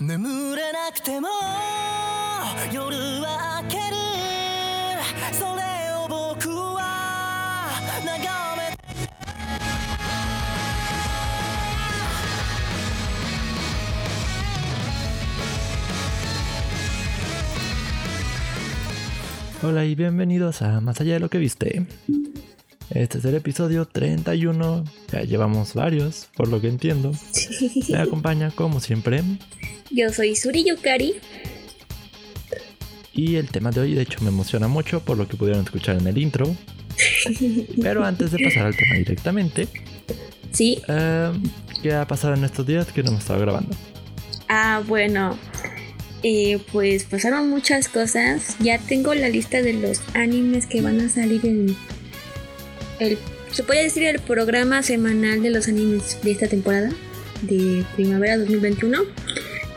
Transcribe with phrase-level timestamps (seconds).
[0.00, 1.28] 眠れなくても
[2.72, 3.96] 夜は明ける
[5.32, 5.62] それ
[5.96, 8.78] を僕は眺めて
[19.62, 21.86] Hola y bienvenidos a Más allá de lo que viste.
[22.90, 27.12] Este es el episodio 31, ya llevamos varios, por lo que entiendo.
[27.90, 29.22] Me acompaña como siempre
[29.93, 31.15] yo soy Suri Yukari.
[33.15, 35.97] y el tema de hoy de hecho me emociona mucho por lo que pudieron escuchar
[35.97, 36.55] en el intro.
[37.81, 39.67] Pero antes de pasar al tema directamente,
[40.51, 40.81] Sí.
[41.81, 43.75] ¿qué ha pasado en estos días que no hemos estado grabando?
[44.49, 45.37] Ah, bueno.
[46.23, 48.55] Eh, pues pasaron muchas cosas.
[48.59, 51.75] Ya tengo la lista de los animes que van a salir en
[52.99, 53.17] el.
[53.51, 56.89] Se puede decir el programa semanal de los animes de esta temporada
[57.41, 58.99] de primavera 2021.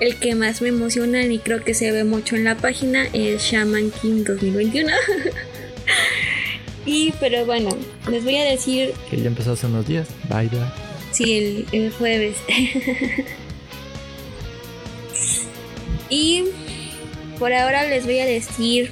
[0.00, 3.42] El que más me emociona y creo que se ve mucho en la página es
[3.42, 4.92] Shaman King 2021.
[6.86, 7.70] y pero bueno,
[8.10, 10.08] les voy a decir Que ya empezó hace unos días.
[10.28, 10.72] Vaya.
[11.12, 12.36] Sí, el, el jueves.
[16.10, 16.44] y
[17.38, 18.90] por ahora les voy a decir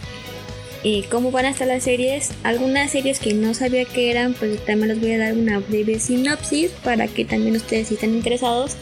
[0.85, 2.33] eh, cómo van a estar las series.
[2.43, 5.99] Algunas series que no sabía que eran, pues también les voy a dar una breve
[5.99, 8.77] sinopsis para que también ustedes, si están interesados,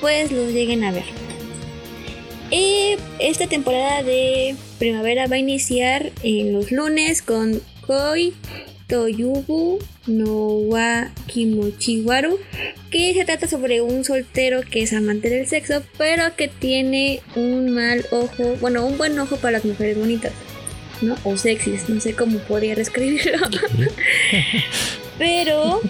[0.00, 1.04] pues los lleguen a ver.
[2.52, 8.34] Eh, esta temporada de primavera va a iniciar en los lunes con Koi
[8.88, 12.38] Toyubu no wa Kimochiwaru,
[12.90, 17.70] que se trata sobre un soltero que es amante del sexo, pero que tiene un
[17.70, 20.32] mal ojo, bueno, un buen ojo para las mujeres bonitas,
[21.00, 21.16] ¿no?
[21.24, 23.38] O sexys, no sé cómo podría describirlo.
[25.18, 25.80] pero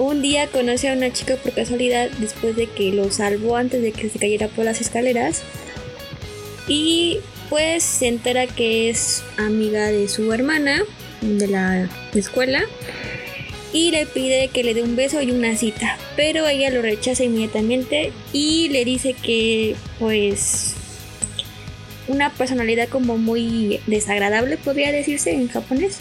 [0.00, 3.92] un día conoce a una chica por casualidad después de que lo salvó antes de
[3.92, 5.42] que se cayera por las escaleras.
[6.66, 7.18] Y
[7.50, 10.82] pues se entera que es amiga de su hermana
[11.20, 12.62] de la escuela
[13.74, 17.24] y le pide que le dé un beso y una cita, pero ella lo rechaza
[17.24, 20.76] inmediatamente y le dice que pues
[22.08, 25.98] una personalidad como muy desagradable podría decirse en japonés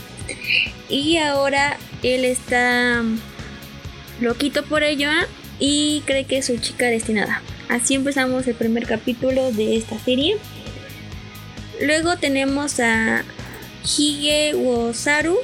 [0.87, 3.03] y ahora él está
[4.21, 5.27] loquito por ello ¿ah?
[5.59, 7.41] y cree que es su chica destinada.
[7.69, 10.37] Así empezamos el primer capítulo de esta serie.
[11.81, 13.23] Luego tenemos a
[13.83, 15.37] Hige Wosaru,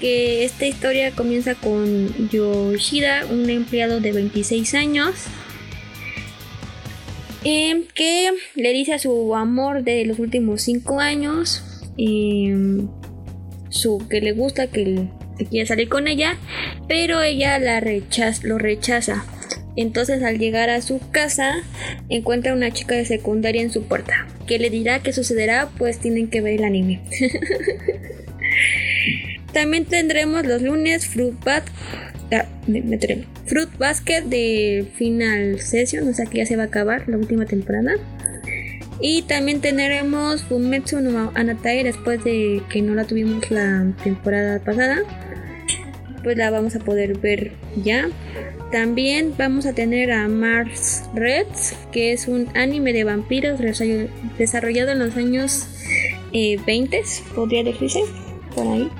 [0.00, 5.14] que esta historia comienza con Yoshida, un empleado de 26 años,
[7.44, 11.62] em, que le dice a su amor de los últimos 5 años
[11.96, 12.88] em,
[13.70, 16.36] su, que le gusta, que, que quiere salir con ella,
[16.88, 19.24] pero ella la rechaza, lo rechaza.
[19.76, 21.54] Entonces al llegar a su casa
[22.08, 24.26] encuentra una chica de secundaria en su puerta.
[24.46, 25.68] que le dirá qué sucederá?
[25.78, 27.00] Pues tienen que ver el anime.
[29.52, 31.62] También tendremos los lunes ah.
[33.46, 37.46] Fruit Basket de Final Session, o sea que ya se va a acabar la última
[37.46, 37.94] temporada.
[39.00, 44.98] Y también tendremos Fumetsu no Anatai después de que no la tuvimos la temporada pasada.
[46.22, 47.52] Pues la vamos a poder ver
[47.82, 48.08] ya.
[48.72, 54.90] También vamos a tener a Mars Reds, que es un anime de vampiros desarroll- desarrollado
[54.92, 55.66] en los años
[56.32, 57.02] eh, 20,
[57.34, 58.00] podría decirse,
[58.54, 58.90] por ahí.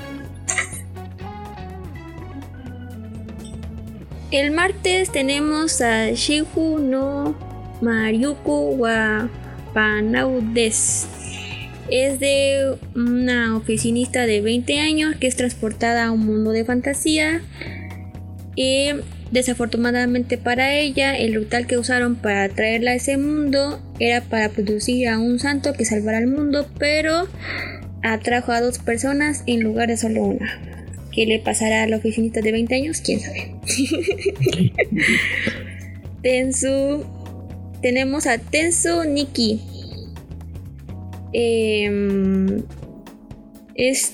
[4.30, 7.34] El martes tenemos a Shihu no
[7.80, 9.28] Maryuku wa
[9.74, 11.06] Panaudes.
[11.90, 17.42] Es de una oficinista de 20 años que es transportada a un mundo de fantasía.
[18.54, 18.90] Y
[19.30, 25.08] desafortunadamente para ella, el ritual que usaron para traerla a ese mundo era para producir
[25.08, 27.28] a un santo que salvara al mundo, pero
[28.02, 30.60] atrajo a dos personas en lugar de solo una.
[31.12, 33.00] ¿Qué le pasará a la oficinista de 20 años?
[33.00, 33.54] ¿Quién sabe?
[36.22, 37.04] Tensu.
[37.82, 39.60] Tenemos a Tensu Nikki.
[41.32, 42.62] Em,
[43.74, 44.12] es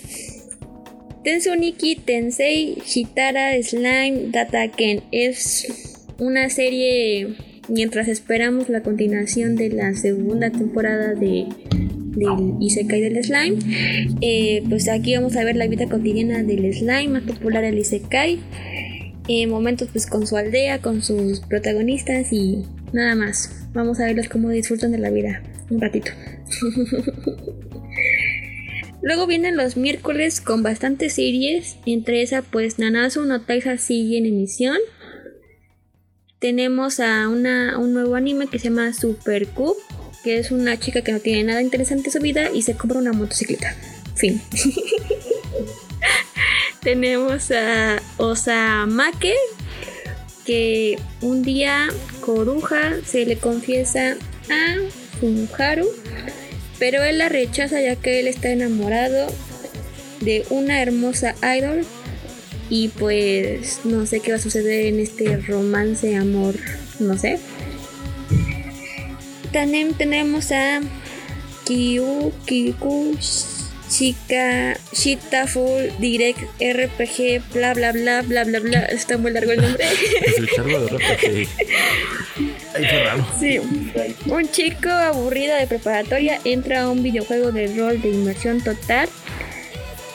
[1.22, 5.02] Tensu Nikki Tensei Shitara Slime Dataken.
[5.12, 7.34] Es una serie
[7.68, 11.46] mientras esperamos la continuación de la segunda temporada de
[12.14, 13.58] del Isekai del Slime.
[14.20, 18.38] Eh, pues aquí vamos a ver la vida cotidiana del Slime, más popular el Isekai.
[19.26, 23.66] Eh, momentos pues con su aldea, con sus protagonistas y nada más.
[23.72, 26.10] Vamos a verlos cómo disfrutan de la vida un ratito.
[29.02, 34.24] Luego vienen los miércoles con bastantes series, entre esas pues Nanasu no Taisa sigue en
[34.26, 34.78] emisión.
[36.38, 39.76] tenemos a una, un nuevo anime que se llama Super Cube,
[40.22, 42.98] que es una chica que no tiene nada interesante en su vida y se compra
[42.98, 43.76] una motocicleta.
[44.16, 44.40] Fin.
[46.82, 49.34] tenemos a Osamake,
[50.46, 51.88] que un día
[52.20, 54.16] Koruja se le confiesa
[54.50, 54.76] a
[55.20, 55.86] Funharu,
[56.78, 59.26] pero él la rechaza ya que él está enamorado
[60.20, 61.84] de una hermosa idol
[62.70, 66.54] y pues no sé qué va a suceder en este romance, amor,
[66.98, 67.38] no sé.
[69.52, 70.80] También tenemos a
[71.64, 73.16] Kyu Kiku
[73.94, 79.62] Chica Shita Full Direct RPG bla bla bla bla bla bla está muy largo el
[79.62, 79.86] nombre
[80.26, 81.48] Escucharlo de RPG.
[82.74, 83.24] Ahí fue raro.
[83.38, 83.60] Sí.
[84.26, 89.08] Un chico aburrido de preparatoria entra a un videojuego de rol de inmersión total.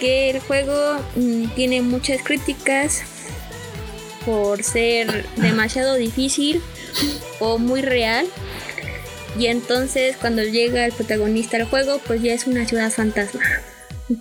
[0.02, 3.04] Que el juego mm, tiene muchas críticas
[4.25, 6.62] por ser demasiado difícil
[7.40, 8.28] o muy real.
[9.38, 13.42] Y entonces cuando llega el protagonista al juego, pues ya es una ciudad fantasma.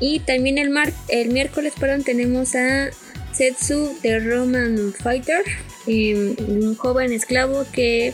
[0.00, 2.90] y también el, mar el miércoles perdón, tenemos a
[3.32, 5.42] Setsu the Roman Fighter,
[5.86, 8.12] eh, un joven esclavo que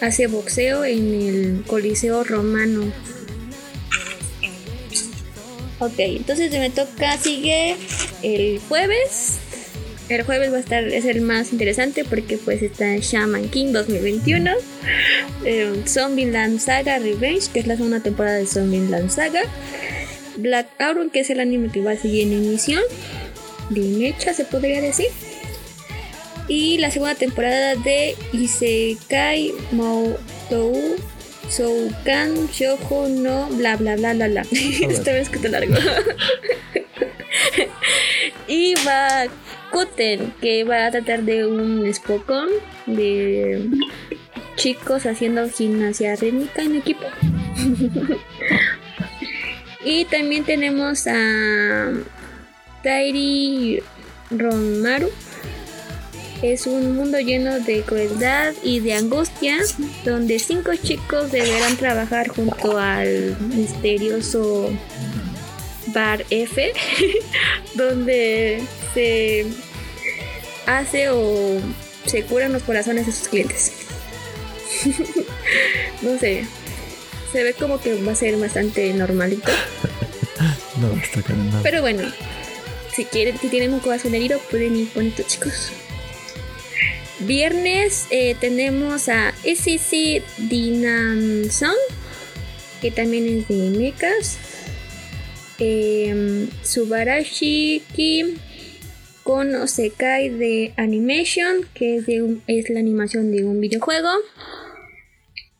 [0.00, 2.92] hace boxeo en el Coliseo Romano.
[5.78, 7.76] Ok, entonces me toca, sigue
[8.22, 9.38] el jueves.
[10.10, 14.50] El jueves va a estar, es el más interesante porque pues está Shaman King 2021,
[15.44, 19.42] eh, Zombieland Saga Revenge, que es la segunda temporada de Zombieland Saga,
[20.36, 22.82] Black Auron, que es el anime que va a seguir en emisión,
[23.68, 25.06] bien hecha se podría decir,
[26.48, 30.96] y la segunda temporada de Isekai Moutou
[31.48, 34.42] Soukan Shoujo no bla bla bla bla bla.
[34.50, 35.74] Esta vez que te largo.
[38.48, 39.26] y va
[39.70, 42.48] Kuten, que va a tratar de un Spokon
[42.86, 43.70] de
[44.56, 47.04] chicos haciendo gimnasia rítmica en equipo.
[49.84, 51.92] y también tenemos a
[52.82, 53.82] Tairi
[54.30, 55.08] Ronmaru.
[56.42, 59.58] Es un mundo lleno de crueldad y de angustia,
[60.04, 64.70] donde cinco chicos deberán trabajar junto al misterioso
[65.92, 66.72] Bar F,
[67.74, 68.62] donde
[68.94, 69.46] se
[70.66, 71.60] hace o
[72.06, 73.72] se curan los corazones de sus clientes.
[76.02, 76.46] no sé,
[77.32, 79.50] se ve como que va a ser bastante normalito.
[80.80, 81.20] No, está.
[81.62, 82.10] Pero bueno,
[82.94, 85.72] si quieren, si tienen un corazón herido, pueden ir bonitos chicos.
[87.18, 91.74] Viernes eh, tenemos a SCC Dinamson,
[92.80, 94.38] que también es de mechas.
[95.60, 98.38] Eh, Subarashi Kim
[99.22, 104.08] con Osekai de Animation, que es, de es la animación de un videojuego.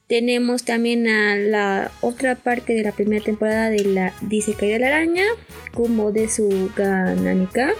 [0.08, 4.88] Tenemos también a la otra parte de la primera temporada de la Disekai de la
[4.88, 5.24] araña,
[5.72, 7.74] como de su Gananika.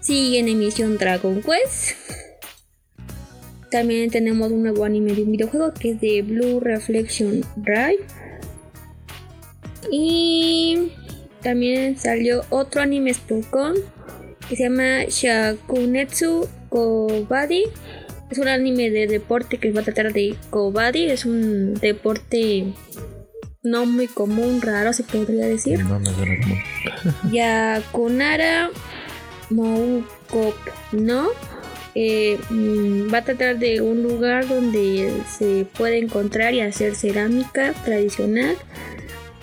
[0.00, 1.96] Sigue en emisión Dragon Quest.
[3.70, 8.04] También tenemos un nuevo anime de un videojuego que es de Blue Reflection Drive.
[9.90, 10.92] Y
[11.42, 13.74] también salió otro anime Spokon
[14.48, 17.64] que se llama Shakunetsu Kobadi.
[18.30, 21.04] Es un anime de deporte que va a tratar de Kobadi.
[21.04, 22.72] Es un deporte
[23.62, 25.84] no muy común, raro se podría decir.
[25.84, 27.32] No suena como.
[27.32, 28.70] Yakunara
[29.50, 30.54] Moukop
[30.92, 31.28] no
[31.94, 37.72] eh, mm, va a tratar de un lugar donde se puede encontrar y hacer cerámica
[37.84, 38.56] tradicional.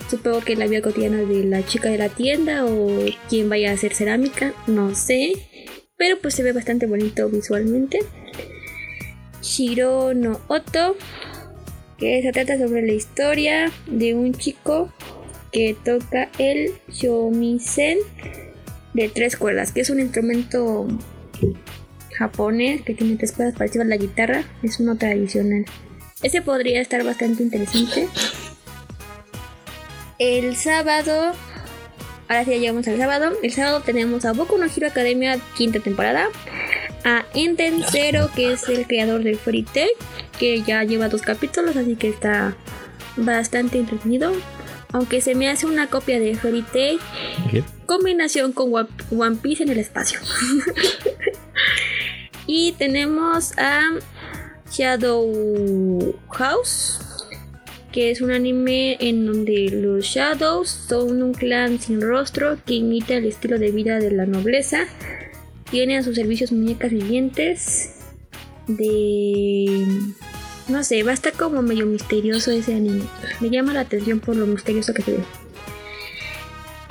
[0.08, 3.74] Supongo que la vida cotidiana de la chica de la tienda o quien vaya a
[3.74, 5.32] hacer cerámica, no sé.
[5.96, 8.00] Pero pues se ve bastante bonito visualmente.
[9.42, 10.96] Shiro no Oto,
[11.98, 14.92] que se trata sobre la historia de un chico
[15.52, 17.98] que toca el shamisen
[18.94, 20.86] de tres cuerdas, que es un instrumento
[22.16, 25.64] japonés que tiene tres cuerdas parecido a la guitarra, es uno tradicional.
[26.22, 28.08] Ese podría estar bastante interesante.
[30.18, 31.32] El sábado,
[32.28, 33.32] ahora sí ya llegamos al sábado.
[33.42, 36.28] El sábado tenemos a Boku no Hero Academia quinta temporada,
[37.04, 39.90] a Enden Zero, que es el creador de Fairy Tail,
[40.38, 42.56] que ya lleva dos capítulos, así que está
[43.16, 44.32] bastante entretenido.
[44.92, 47.00] Aunque se me hace una copia de Fairy Tail,
[47.50, 47.62] ¿Qué?
[47.84, 50.18] combinación con One Piece en el espacio.
[52.46, 53.82] y tenemos a
[54.70, 57.00] Shadow House,
[57.96, 63.14] que es un anime en donde los Shadows son un clan sin rostro que imita
[63.14, 64.84] el estilo de vida de la nobleza.
[65.70, 67.94] tiene a sus servicios muñecas vivientes
[68.66, 69.82] de...
[70.68, 73.04] No sé, va a estar como medio misterioso ese anime.
[73.40, 75.24] Me llama la atención por lo misterioso que se ve.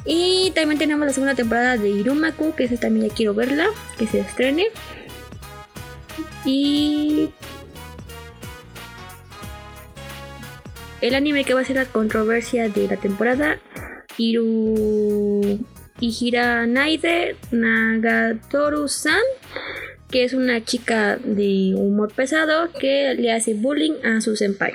[0.05, 3.67] Y también tenemos la segunda temporada de Irumaku, que esa también ya quiero verla,
[4.00, 4.69] que se estrene.
[6.45, 7.29] Y
[11.07, 13.59] el anime que va a ser la controversia de la temporada,
[14.17, 15.59] Iru
[16.67, 19.21] Naide Nagatoru-san,
[20.09, 24.74] que es una chica de humor pesado que le hace bullying a su senpai.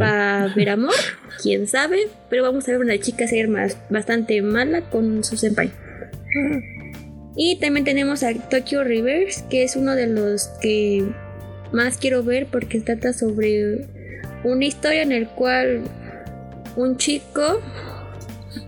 [0.00, 0.94] Va a haber amor,
[1.42, 5.72] quién sabe, pero vamos a ver una chica ser más, bastante mala con su senpai.
[7.36, 11.04] Y también tenemos a Tokyo Rivers, que es uno de los que
[11.72, 13.88] más quiero ver porque trata sobre
[14.44, 15.82] una historia en el cual
[16.76, 17.60] un chico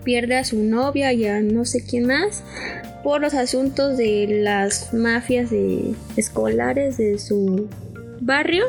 [0.05, 2.43] pierde a su novia y a no sé quién más
[3.03, 7.69] por los asuntos de las mafias de escolares de su
[8.21, 8.65] barrio.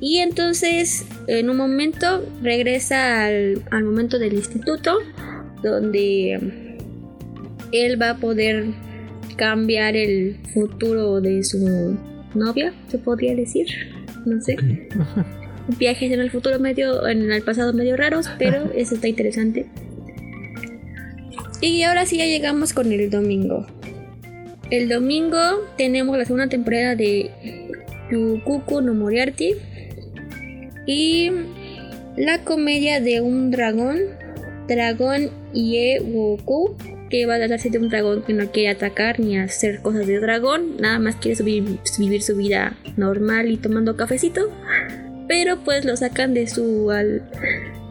[0.00, 4.96] Y entonces en un momento regresa al, al momento del instituto
[5.62, 6.70] donde
[7.72, 8.66] él va a poder
[9.36, 11.96] cambiar el futuro de su
[12.34, 13.66] novia, se podría decir,
[14.24, 14.56] no sé.
[15.78, 19.66] Viajes en el futuro medio, en el pasado medio raros, pero eso está interesante.
[21.60, 23.66] Y ahora sí ya llegamos con el domingo.
[24.70, 25.38] El domingo
[25.76, 27.30] tenemos la segunda temporada de
[28.10, 29.54] Yukuku no Moriarty
[30.86, 31.30] y
[32.16, 33.98] la comedia de un dragón,
[34.68, 36.76] Dragón Ie Goku,
[37.10, 40.20] que va a tratarse de un dragón que no quiere atacar ni hacer cosas de
[40.20, 44.50] dragón, nada más quiere vivir su vida normal y tomando cafecito,
[45.30, 46.90] pero pues lo sacan de su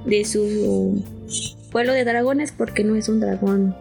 [0.06, 1.02] de su
[1.72, 3.78] pueblo de dragones porque no es un dragón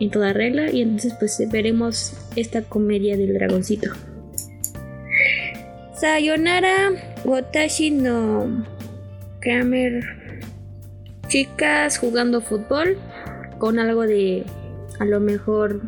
[0.00, 0.68] en toda regla.
[0.72, 3.92] Y entonces pues veremos esta comedia del dragoncito.
[5.94, 6.90] Sayonara
[7.24, 8.66] Watashi no
[9.38, 10.02] Kramer.
[11.28, 12.98] Chicas jugando fútbol
[13.58, 14.42] con algo de
[14.98, 15.82] a lo mejor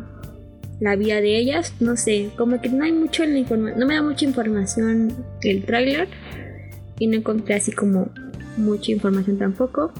[0.79, 3.85] la vida de ellas, no sé, como que no hay mucho en la información, no
[3.85, 6.07] me da mucha información el tráiler
[7.01, 8.11] y no encontré así como
[8.57, 9.91] mucha información tampoco.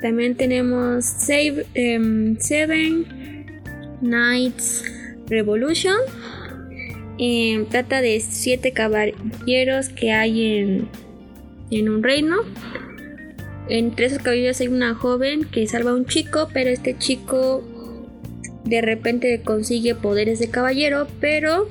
[0.00, 3.04] También tenemos em, Seven
[4.00, 4.82] Knights
[5.28, 5.96] Revolution.
[7.18, 10.88] Em, trata de siete caballeros que hay en,
[11.70, 12.36] en un reino.
[13.68, 17.62] Entre esos caballeros hay una joven que salva a un chico, pero este chico
[18.64, 21.68] de repente consigue poderes de caballero, pero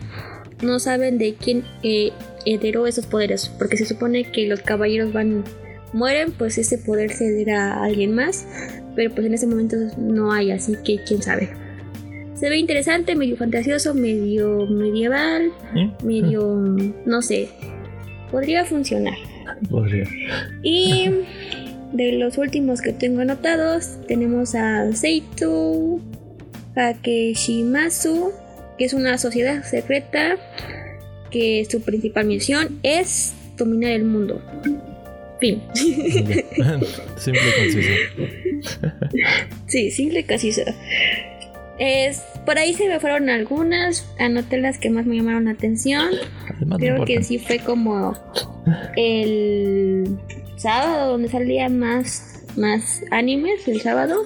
[0.62, 2.12] no saben de quién eh,
[2.46, 5.44] heredó esos poderes, porque se supone que los caballeros van
[5.94, 8.48] mueren, pues ese poder se dará a alguien más,
[8.96, 11.50] pero pues en ese momento no hay, así que quién sabe.
[12.36, 15.52] Se ve interesante, medio fantasioso, medio medieval,
[16.04, 16.56] medio,
[17.06, 17.50] no sé,
[18.32, 19.14] podría funcionar.
[19.70, 20.06] Podría.
[20.62, 21.10] Y
[21.94, 26.02] de los últimos que tengo anotados, tenemos a Seitu
[26.74, 28.32] Takeshimasu,
[28.78, 30.38] que es una sociedad secreta
[31.34, 34.40] que su principal misión es dominar el mundo.
[37.18, 37.92] simple y conciso.
[39.68, 40.62] sí, simple y conciso.
[41.80, 46.12] Es, por ahí se me fueron algunas, anoté las que más me llamaron la atención.
[46.78, 48.16] Creo que sí fue como
[48.96, 50.20] el
[50.56, 54.24] sábado donde salía más, más animes, el sábado.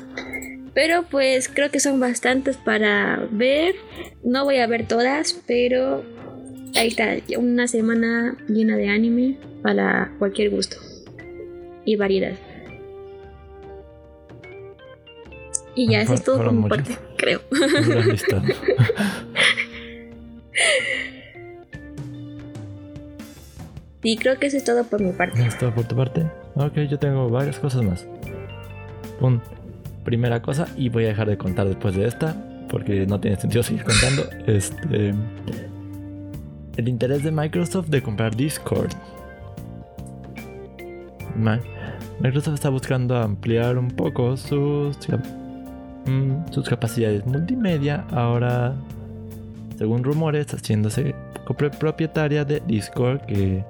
[0.73, 3.75] Pero pues creo que son bastantes para ver.
[4.23, 6.03] No voy a ver todas, pero
[6.75, 10.77] ahí está, una semana llena de anime para cualquier gusto
[11.85, 12.33] y variedad.
[15.75, 17.41] Y ya, eso es todo por mi parte, creo.
[24.03, 25.45] y creo que eso es todo por mi parte.
[25.45, 26.25] ¿Es todo por tu parte?
[26.55, 28.07] Ok, yo tengo varias cosas más.
[30.03, 32.35] Primera cosa, y voy a dejar de contar después de esta,
[32.69, 34.23] porque no tiene sentido seguir contando.
[34.47, 35.13] Este.
[36.77, 38.91] El interés de Microsoft de comprar Discord.
[42.19, 44.95] Microsoft está buscando ampliar un poco sus,
[46.05, 48.05] mm, sus capacidades multimedia.
[48.11, 48.75] Ahora,
[49.77, 51.15] según rumores, haciéndose
[51.79, 53.63] propietaria de Discord, que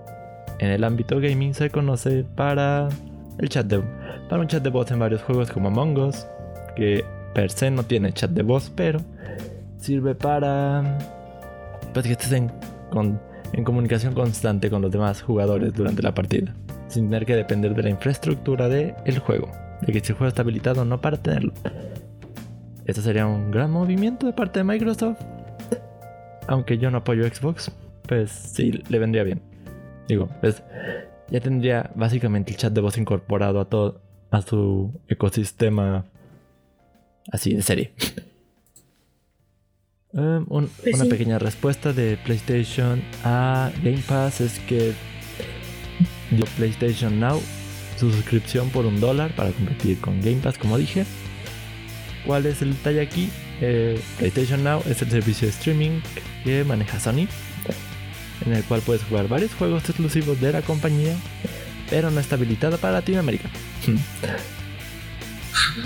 [0.60, 2.90] en el ámbito gaming se conoce para
[3.38, 3.82] el chat de
[4.30, 6.28] para un chat de voz en varios juegos como Among Us,
[6.76, 9.00] que per se no tiene chat de voz, pero
[9.78, 10.98] sirve para
[11.94, 12.52] pues, que estés en,
[13.54, 16.54] en comunicación constante con los demás jugadores durante la partida
[16.88, 19.52] sin tener que depender de la infraestructura del juego,
[19.82, 21.54] de que si el juego está habilitado o no para tenerlo.
[22.86, 25.18] Esto sería un gran movimiento de parte de Microsoft
[26.48, 27.72] aunque yo no apoyo Xbox,
[28.08, 29.42] pues sí, le vendría bien.
[30.08, 30.64] Digo, pues
[31.30, 34.02] ya tendría básicamente el chat de voz incorporado a todo,
[34.32, 36.06] a su ecosistema
[37.32, 37.94] así de serie.
[40.14, 41.10] Um, un- Pues una sí.
[41.10, 44.94] pequeña respuesta de PlayStation a Game Pass es que
[46.32, 47.42] dio PlayStation Now
[48.00, 51.06] su suscripción por un dólar para competir con Game Pass, como dije.
[52.26, 53.30] ¿Cuál es el detalle aquí?
[53.62, 56.02] Eh, PlayStation Now es el servicio de streaming
[56.44, 57.28] que maneja Sony,
[58.46, 61.16] en el cual puedes jugar varios juegos exclusivos de la compañía,
[61.90, 63.50] pero no está habilitada para Latinoamérica.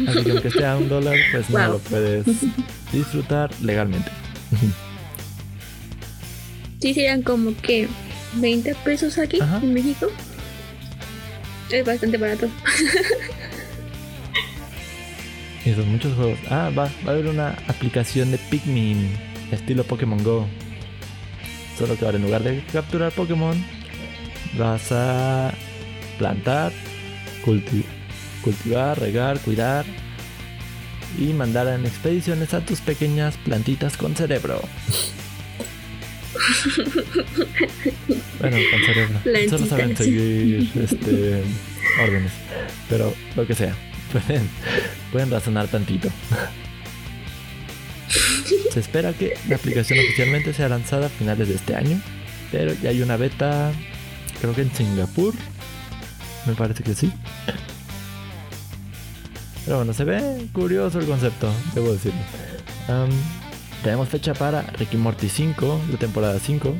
[0.07, 2.25] Así que aunque esté a un dólar, pues no lo puedes
[2.91, 4.11] disfrutar legalmente.
[6.81, 7.87] Sí, serían como que
[8.35, 9.59] 20 pesos aquí Ajá.
[9.61, 10.07] en México.
[11.69, 12.49] Es bastante barato.
[15.65, 16.39] Y son muchos juegos.
[16.49, 19.11] Ah, va, va a haber una aplicación de Pikmin,
[19.51, 20.47] estilo Pokémon Go.
[21.77, 23.55] Solo que ahora en lugar de capturar Pokémon,
[24.57, 25.53] vas a
[26.17, 26.71] plantar,
[27.45, 27.85] culti-
[28.41, 29.85] cultivar, regar, cuidar
[31.17, 34.61] y mandar en expediciones a tus pequeñas plantitas con cerebro.
[38.39, 39.19] bueno, con cerebro.
[39.49, 41.43] Solo saben seguir este,
[42.01, 42.31] órdenes.
[42.89, 43.75] Pero lo que sea.
[44.11, 44.49] Pueden,
[45.11, 46.09] pueden razonar tantito.
[48.71, 52.01] Se espera que la aplicación oficialmente sea lanzada a finales de este año.
[52.51, 53.71] Pero ya hay una beta,
[54.41, 55.33] creo que en Singapur.
[56.45, 57.11] Me parece que sí.
[59.71, 62.19] Pero bueno, se ve curioso el concepto, debo decirlo.
[62.89, 63.09] Am,
[63.81, 66.75] tenemos fecha para Ricky Morty 5, la temporada 5,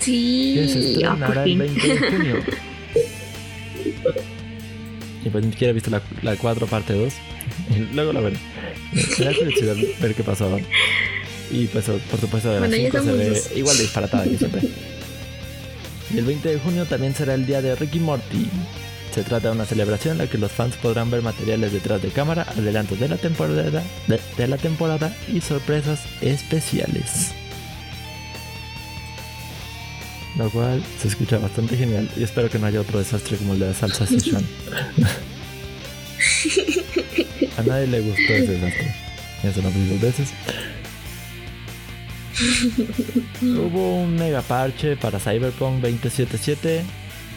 [0.00, 1.58] Sí, que se ah, estrenará por el fin.
[1.58, 2.36] 20 de junio.
[5.22, 7.12] Y pues ni siquiera he visto la, la 4 parte 2.
[7.76, 8.38] Y luego la veré.
[9.18, 10.58] Me da curiosidad ver qué pasó.
[11.50, 13.50] Y pues por supuesto de la Bueno, ya 5 se ve dos.
[13.54, 14.62] igual de disparatada que siempre.
[16.14, 18.48] Y el 20 de junio también será el día de Ricky Morty.
[19.12, 22.10] Se trata de una celebración en la que los fans podrán ver materiales detrás de
[22.10, 27.32] cámara, adelantos de la temporada, de, de la temporada y sorpresas especiales.
[30.36, 33.60] Lo cual se escucha bastante genial y espero que no haya otro desastre como el
[33.60, 34.46] de la salsa Sichuan.
[37.58, 38.94] A nadie le gustó ese desastre.
[39.42, 40.28] Eso lo vi dos veces.
[43.42, 46.84] Hubo un mega parche para Cyberpunk 2077.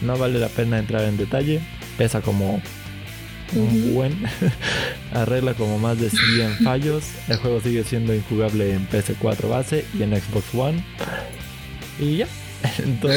[0.02, 1.60] No vale la pena entrar en detalle.
[1.96, 2.60] Pesa como
[3.54, 4.12] un buen.
[5.12, 7.04] Arregla como más de 100 fallos.
[7.28, 10.84] El juego sigue siendo injugable en PS4 base y en Xbox One.
[11.98, 12.26] Y ya.
[12.78, 13.12] En todo,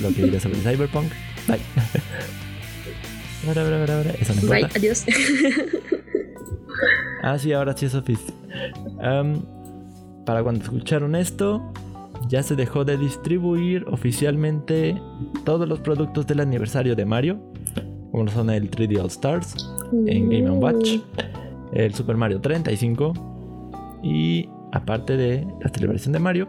[0.00, 1.10] lo que diré sobre Cyberpunk.
[1.48, 1.58] Bye.
[4.20, 5.04] Eso no Bye, adiós.
[7.22, 8.32] Ah, sí, ahora sí es oficial.
[10.24, 11.72] para cuando escucharon esto,
[12.28, 15.00] ya se dejó de distribuir oficialmente
[15.44, 17.40] todos los productos del aniversario de Mario,
[18.10, 19.54] como son el 3D All Stars,
[20.06, 20.98] en Game Watch,
[21.72, 23.12] el Super Mario 35
[24.02, 26.48] y aparte de la celebración de Mario,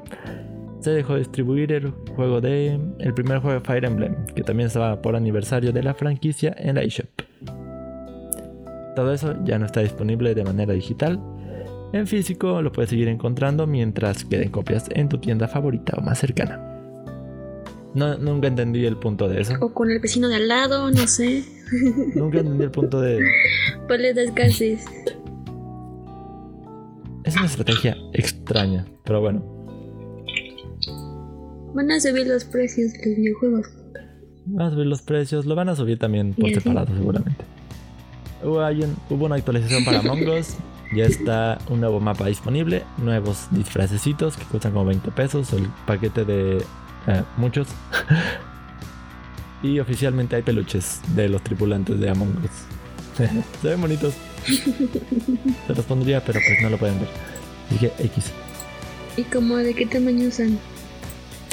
[0.79, 4.67] se dejó de distribuir el juego de el primer juego de Fire Emblem, que también
[4.67, 7.09] estaba por aniversario de la franquicia en la eShop.
[8.95, 11.19] Todo eso ya no está disponible de manera digital.
[11.93, 16.19] En físico lo puedes seguir encontrando mientras queden copias en tu tienda favorita o más
[16.19, 16.61] cercana.
[17.93, 19.53] No, nunca entendí el punto de eso.
[19.61, 21.43] O con el vecino de al lado, no sé.
[22.15, 23.19] Nunca entendí el punto de...
[23.87, 24.85] Pues les das gases.
[27.23, 29.43] Es una estrategia extraña, pero bueno.
[31.73, 33.67] Van a subir los precios de los videojuegos.
[34.45, 37.43] Van a subir los precios, lo van a subir también por separado seguramente.
[38.43, 40.55] Hubo, un- hubo una actualización para Among Us,
[40.93, 46.25] ya está un nuevo mapa disponible, nuevos disfracecitos que cuestan como 20 pesos, el paquete
[46.25, 46.57] de
[47.07, 47.67] eh, muchos.
[49.63, 53.17] y oficialmente hay peluches de los tripulantes de Among Us.
[53.61, 54.13] Se ven bonitos.
[55.67, 57.09] Se los pondría, pero pues no lo pueden ver.
[57.79, 58.31] Que X.
[59.17, 60.57] ¿Y como de qué tamaño son?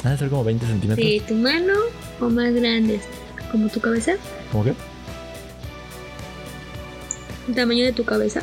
[0.03, 1.05] Van a ser como 20 centímetros.
[1.05, 1.73] ¿De tu mano
[2.21, 3.01] o más grandes?
[3.51, 4.13] ¿Como tu cabeza?
[4.51, 4.73] ¿Cómo que?
[7.47, 8.41] ¿El tamaño de tu cabeza?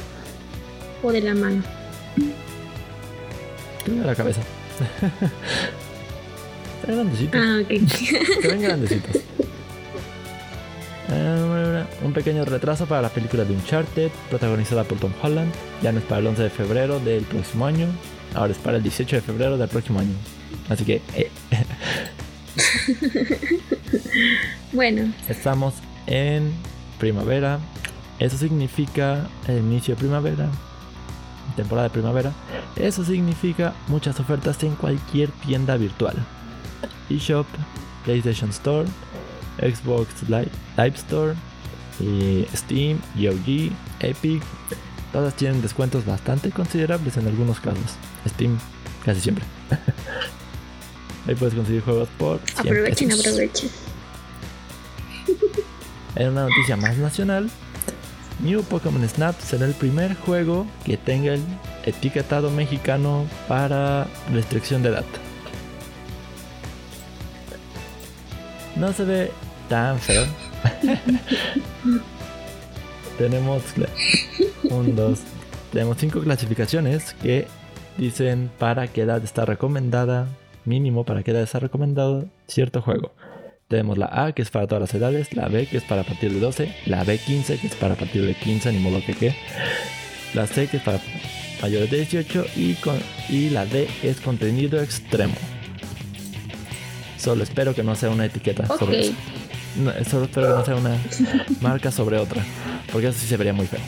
[1.03, 1.63] ¿O de la mano?
[3.85, 4.41] Que la cabeza.
[6.81, 7.41] Están grandecitos.
[7.41, 7.89] Ah, ok.
[8.43, 9.23] Se ven grandecitos.
[11.11, 15.53] Eh, Un pequeño retraso para la película de Uncharted, protagonizada por Tom Holland.
[15.83, 17.87] Ya no es para el 11 de febrero del próximo año,
[18.35, 20.15] ahora es para el 18 de febrero del próximo año.
[20.69, 21.31] Así que eh,
[24.73, 25.75] bueno, estamos
[26.07, 26.53] en
[26.99, 27.59] primavera.
[28.19, 30.49] Eso significa el inicio de primavera,
[31.53, 32.33] temporada de primavera.
[32.77, 36.17] Eso significa muchas ofertas en cualquier tienda virtual.
[37.11, 37.47] eShop,
[38.05, 38.89] PlayStation Store,
[39.59, 41.35] Xbox Live, Live Store,
[42.01, 44.43] y Steam, GOG, Epic.
[45.13, 47.97] Todas tienen descuentos bastante considerables en algunos casos.
[48.27, 48.59] Steam
[49.05, 49.45] casi siempre.
[51.29, 53.27] Ahí puedes conseguir juegos por 100 Aprovechen, pesos.
[53.27, 53.71] aprovechen.
[56.17, 57.51] En una noticia más nacional,
[58.43, 61.43] New Pokémon Snap será el primer juego que tenga el
[61.85, 65.05] etiquetado mexicano para restricción de edad.
[68.75, 69.31] No se ve
[69.69, 70.27] tan feo.
[73.19, 73.63] tenemos
[74.71, 75.21] un, dos,
[75.73, 77.47] tenemos cinco clasificaciones que
[77.97, 80.27] dicen para qué edad está recomendada,
[80.65, 83.13] mínimo para qué edad está recomendado cierto juego.
[83.73, 86.05] Tenemos la A, que es para todas las edades, la B, que es para a
[86.05, 89.15] partir de 12, la B15, que es para a partir de 15, ni modo que
[89.15, 89.35] qué,
[90.35, 91.01] la C, que es para
[91.63, 92.99] mayores de 18, y, con,
[93.31, 95.33] y la D es contenido extremo.
[97.17, 98.79] Solo espero que no sea una etiqueta Ok.
[98.79, 99.13] sobre eso.
[99.83, 100.99] No, solo espero que no sea una
[101.63, 102.45] marca sobre otra,
[102.93, 103.81] porque eso sí se vería muy feo.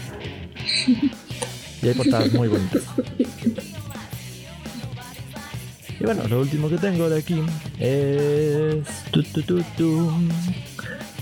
[1.82, 2.82] Y hay portadas muy bonitas.
[6.04, 7.40] Y bueno, lo último que tengo de aquí
[7.78, 8.84] es.
[9.10, 10.12] tu, tu, tu, tu.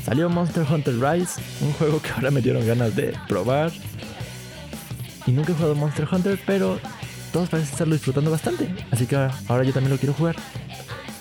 [0.05, 3.71] Salió Monster Hunter Rise, un juego que ahora me dieron ganas de probar.
[5.25, 6.81] Y nunca he jugado Monster Hunter, pero
[7.33, 8.69] todos parecen estarlo disfrutando bastante.
[8.91, 10.35] Así que ahora yo también lo quiero jugar.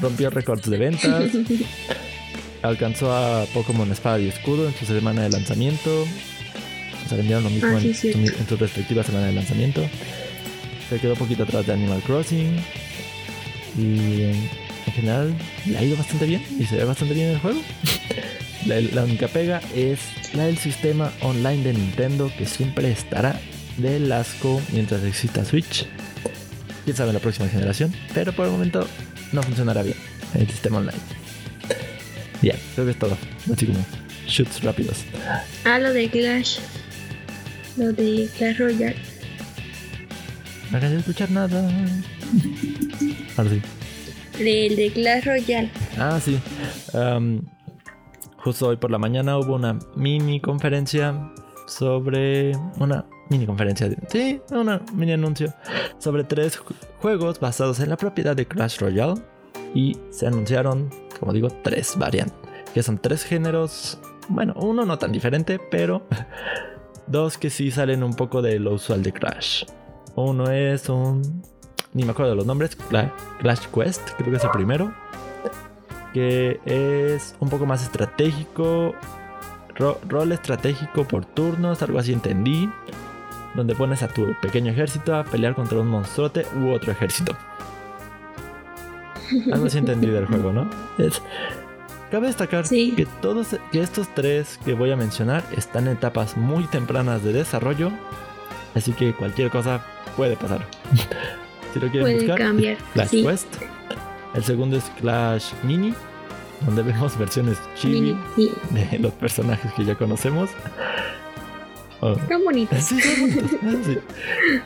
[0.02, 1.32] Rompió récords de ventas.
[2.64, 6.02] Alcanzó a Pokémon Espada y Escudo en su semana de lanzamiento.
[6.02, 8.40] O sea, vendieron lo mismo Ah, sí, en, cierto.
[8.40, 9.88] en su respectiva semana de lanzamiento.
[10.90, 12.56] Se quedó poquito atrás de Animal Crossing.
[13.78, 14.50] Y en,
[14.88, 17.62] en general le ha ido bastante bien y se ve bastante bien el juego.
[18.66, 20.00] La, la única pega es
[20.36, 23.42] la del sistema online de Nintendo que siempre estará
[23.78, 25.88] del asco mientras exista Switch.
[26.86, 28.88] Quién sabe la próxima generación, pero por el momento
[29.32, 29.98] no funcionará bien
[30.36, 30.98] el sistema online.
[32.44, 33.18] Ya, creo que es todo.
[33.52, 33.84] Así como
[34.28, 35.06] shoots rápidos.
[35.66, 36.58] Ah, lo de Clash.
[37.78, 38.96] Lo de Clash Royale.
[40.70, 41.72] No alcancé a escuchar nada.
[43.38, 43.62] Ahora sí.
[44.40, 45.70] El de Clash Royale.
[45.98, 46.40] Ah, sí.
[48.38, 51.32] Justo hoy por la mañana hubo una mini conferencia
[51.68, 52.54] sobre.
[52.80, 53.90] Una mini conferencia.
[54.10, 55.54] sí, una mini anuncio.
[56.00, 59.22] Sobre tres ju- juegos basados en la propiedad de Clash Royale.
[59.76, 60.90] Y se anunciaron,
[61.20, 62.36] como digo, tres variantes.
[62.74, 64.00] Que son tres géneros.
[64.28, 66.08] Bueno, uno no tan diferente, pero.
[67.08, 69.66] Dos que sí salen un poco de lo usual de Clash.
[70.16, 71.44] Uno es un.
[71.94, 72.78] Ni me acuerdo de los nombres.
[72.90, 74.94] Cla- Clash Quest, creo que es el primero
[76.14, 78.94] que es un poco más estratégico,
[79.76, 82.70] ro- rol estratégico por turnos, algo así entendí,
[83.56, 87.34] donde pones a tu pequeño ejército a pelear contra un monstruote u otro ejército.
[89.54, 90.70] Algo así entendí del juego, ¿no?
[90.98, 91.22] Es-
[92.12, 92.92] cabe destacar Sí.
[92.94, 97.32] que todos que estos tres que voy a mencionar están en etapas muy tempranas de
[97.32, 97.90] desarrollo,
[98.76, 99.80] así que cualquier cosa
[100.18, 100.66] puede pasar.
[101.74, 103.24] Si lo quieren buscar, cambiar, Clash sí.
[103.24, 103.48] Quest.
[104.34, 105.94] El segundo es Clash Mini,
[106.66, 110.50] donde vemos versiones chibi Mini, de los personajes que ya conocemos.
[112.04, 113.00] Oh, Están sí, bonitos, sí.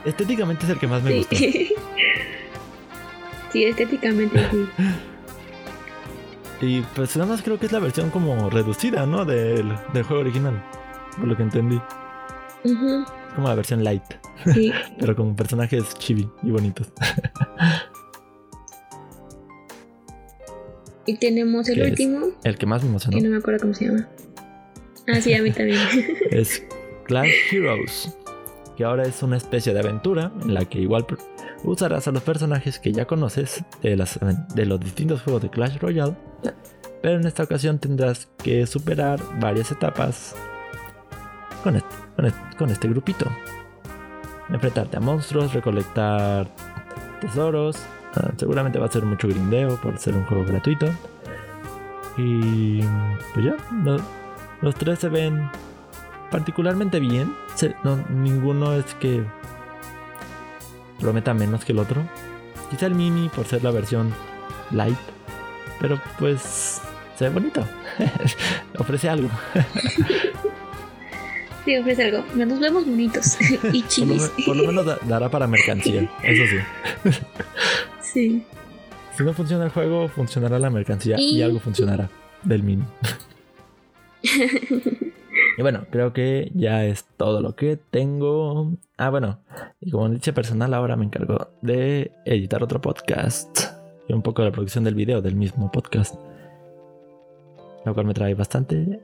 [0.05, 1.17] Estéticamente es el que más me Sí.
[1.17, 1.35] gusta.
[3.51, 4.65] sí, estéticamente sí.
[6.61, 9.25] Y pues nada más creo que es la versión como reducida, ¿no?
[9.25, 10.63] Del, del juego original.
[11.17, 11.81] Por lo que entendí.
[12.63, 12.71] Es
[13.35, 14.03] como la versión light,
[14.53, 14.71] sí.
[14.99, 16.91] pero con personajes chibi y bonitos.
[21.07, 23.85] Y tenemos el último, El que más me emocionó que no me acuerdo cómo se
[23.85, 24.07] llama.
[25.07, 25.79] Ah, sí, a mí también.
[26.31, 26.63] es
[27.05, 28.17] Clash Heroes,
[28.75, 31.05] que ahora es una especie de aventura en la que igual
[31.63, 34.19] usarás a los personajes que ya conoces de, las,
[34.55, 36.15] de los distintos juegos de Clash Royale,
[37.03, 40.35] pero en esta ocasión tendrás que superar varias etapas
[42.57, 43.25] con este, grupito.
[44.49, 46.47] Enfrentarte a monstruos, recolectar
[47.19, 47.77] tesoros,
[48.15, 50.87] ah, seguramente va a ser mucho grindeo por ser un juego gratuito.
[52.17, 52.81] Y
[53.33, 53.55] pues ya,
[54.61, 55.49] los tres se ven
[56.29, 57.35] particularmente bien.
[57.83, 59.25] No, ninguno es que
[60.99, 62.03] prometa menos que el otro.
[62.69, 64.13] Quizá el mini por ser la versión
[64.71, 64.97] light.
[65.79, 66.81] Pero pues
[67.17, 67.65] se ve bonito.
[68.77, 69.29] Ofrece algo.
[71.65, 72.23] Sí, ofrece algo.
[72.35, 74.31] Nos vemos bonitos y Por lo, chilis.
[74.45, 76.09] por lo menos da- dará para mercancía.
[76.23, 77.11] Eso sí.
[78.01, 78.43] Sí.
[79.17, 82.09] Si no funciona el juego, funcionará la mercancía y, Y- algo funcionará
[82.43, 82.83] del mini.
[85.57, 88.73] Y bueno, creo que ya es todo lo que tengo.
[88.97, 89.39] Ah, bueno,
[89.79, 93.61] y como dicha personal, ahora me encargo de editar otro podcast
[94.09, 96.15] y un poco de la producción del video del mismo podcast.
[97.85, 98.99] Lo cual me trae bastante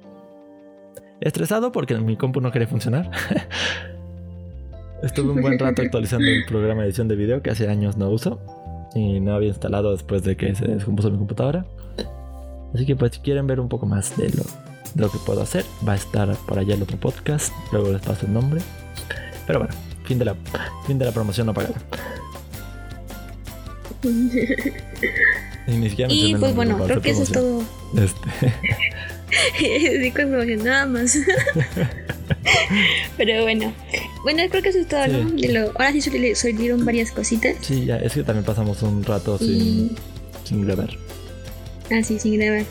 [1.21, 3.09] estresado porque mi compu no quería funcionar.
[5.03, 8.09] Estuve un buen rato actualizando el programa de edición de video que hace años no
[8.09, 8.39] uso
[8.93, 11.65] y no había instalado después de que se descompuso mi computadora.
[12.73, 14.43] Así que pues si quieren ver un poco más de lo,
[14.93, 18.01] de lo que puedo hacer, va a estar por allá el otro podcast, luego les
[18.01, 18.61] paso el nombre.
[19.47, 19.73] Pero bueno,
[20.05, 20.35] fin de la,
[20.85, 21.75] fin de la promoción no pagada.
[25.67, 27.61] Y ni siquiera mencioné Y pues bueno, creo que eso es todo.
[27.95, 28.29] Este,
[29.57, 31.17] Sí, con promoción, nada más.
[33.17, 33.73] Pero bueno.
[34.23, 35.29] Bueno, creo que eso es todo, ¿no?
[35.29, 35.47] Sí.
[35.47, 36.01] De lo- ahora sí
[36.85, 37.55] varias cositas.
[37.61, 39.91] sí, ya, es que también pasamos un rato sin, Y.
[40.43, 40.89] sin grabar.
[41.91, 42.63] Ah, sí, sin grabar.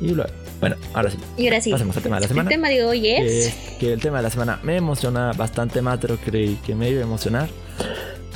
[0.00, 1.18] Y luego, bueno, ahora sí.
[1.36, 1.70] Y ahora sí.
[1.70, 2.48] Pasemos al tema de la El semana.
[2.50, 3.48] tema de hoy es.
[3.78, 6.54] que, que el tema de la semana me emociona bastante más de lo que creí
[6.66, 7.48] que me iba a emocionar.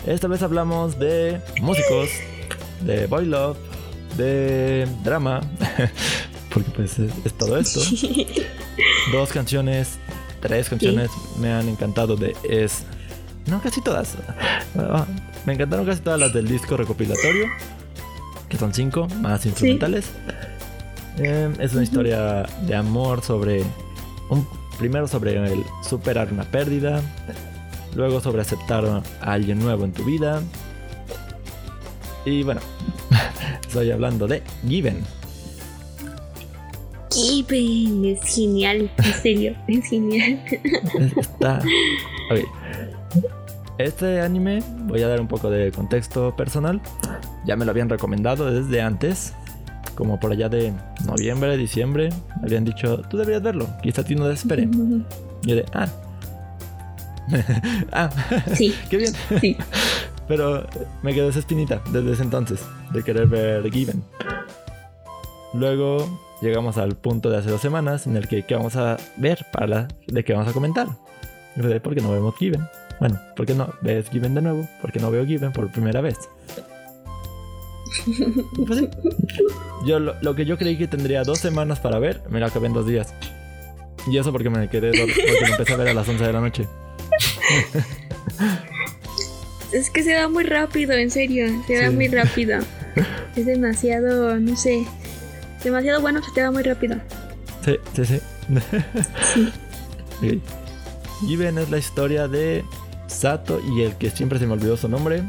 [0.06, 2.08] Esta vez hablamos de músicos,
[2.80, 3.56] de boy love,
[4.16, 5.40] de drama,
[6.52, 7.80] porque pues es, es todo esto.
[9.12, 9.98] Dos canciones,
[10.40, 12.84] tres canciones me han encantado de es...
[13.46, 14.16] No, casi todas.
[15.44, 17.46] Me encantaron casi todas las del disco recopilatorio,
[18.48, 20.10] que son cinco, más instrumentales.
[21.18, 23.64] Eh, es una historia de amor sobre
[24.30, 24.46] un,
[24.78, 27.02] primero sobre el superar una pérdida,
[27.96, 30.40] luego sobre aceptar a alguien nuevo en tu vida.
[32.24, 32.60] Y bueno,
[33.66, 35.02] estoy hablando de Given.
[37.14, 40.42] Given, es genial, en serio, es genial.
[40.98, 41.60] Es- Está.
[43.78, 46.80] Este anime, voy a dar un poco de contexto personal.
[47.44, 49.32] Ya me lo habían recomendado desde antes,
[49.96, 50.72] como por allá de
[51.06, 52.10] noviembre, diciembre.
[52.42, 54.68] Habían dicho, tú deberías verlo, quizá a ti no te espere.
[55.42, 55.88] Y yo de, ah.
[57.92, 58.10] ah,
[58.54, 59.12] Sí, qué bien.
[59.40, 59.56] sí.
[60.28, 60.66] Pero
[61.02, 62.60] me quedó esa espinita desde ese entonces
[62.92, 64.02] de querer ver Given.
[65.54, 69.46] Luego llegamos al punto de hace dos semanas en el que ¿qué vamos a ver
[69.52, 70.88] para la, de qué vamos a comentar.
[71.56, 72.62] Y fue de, ¿Por qué no vemos Given?
[73.00, 74.68] Bueno, ¿por qué no ves Given de nuevo?
[74.80, 76.18] ¿Por qué no veo Given por primera vez?
[78.66, 78.82] Pues.
[79.86, 82.66] Yo lo, lo que yo creí que tendría dos semanas para ver, me lo acabé
[82.68, 83.12] en dos días.
[84.06, 86.40] Y eso porque me quedé porque lo empecé a ver a las 11 de la
[86.40, 86.66] noche.
[89.72, 91.94] Es que se va muy rápido, en serio, se va Sí.
[91.94, 92.58] muy rápido.
[93.36, 94.84] Es demasiado, no sé,
[95.64, 96.96] demasiado bueno, se te va muy rápido.
[97.64, 98.18] Sí, sí, sí.
[100.20, 100.40] Sí.
[101.26, 102.64] Given es la historia de
[103.06, 105.22] Sato y el que siempre se me olvidó su nombre.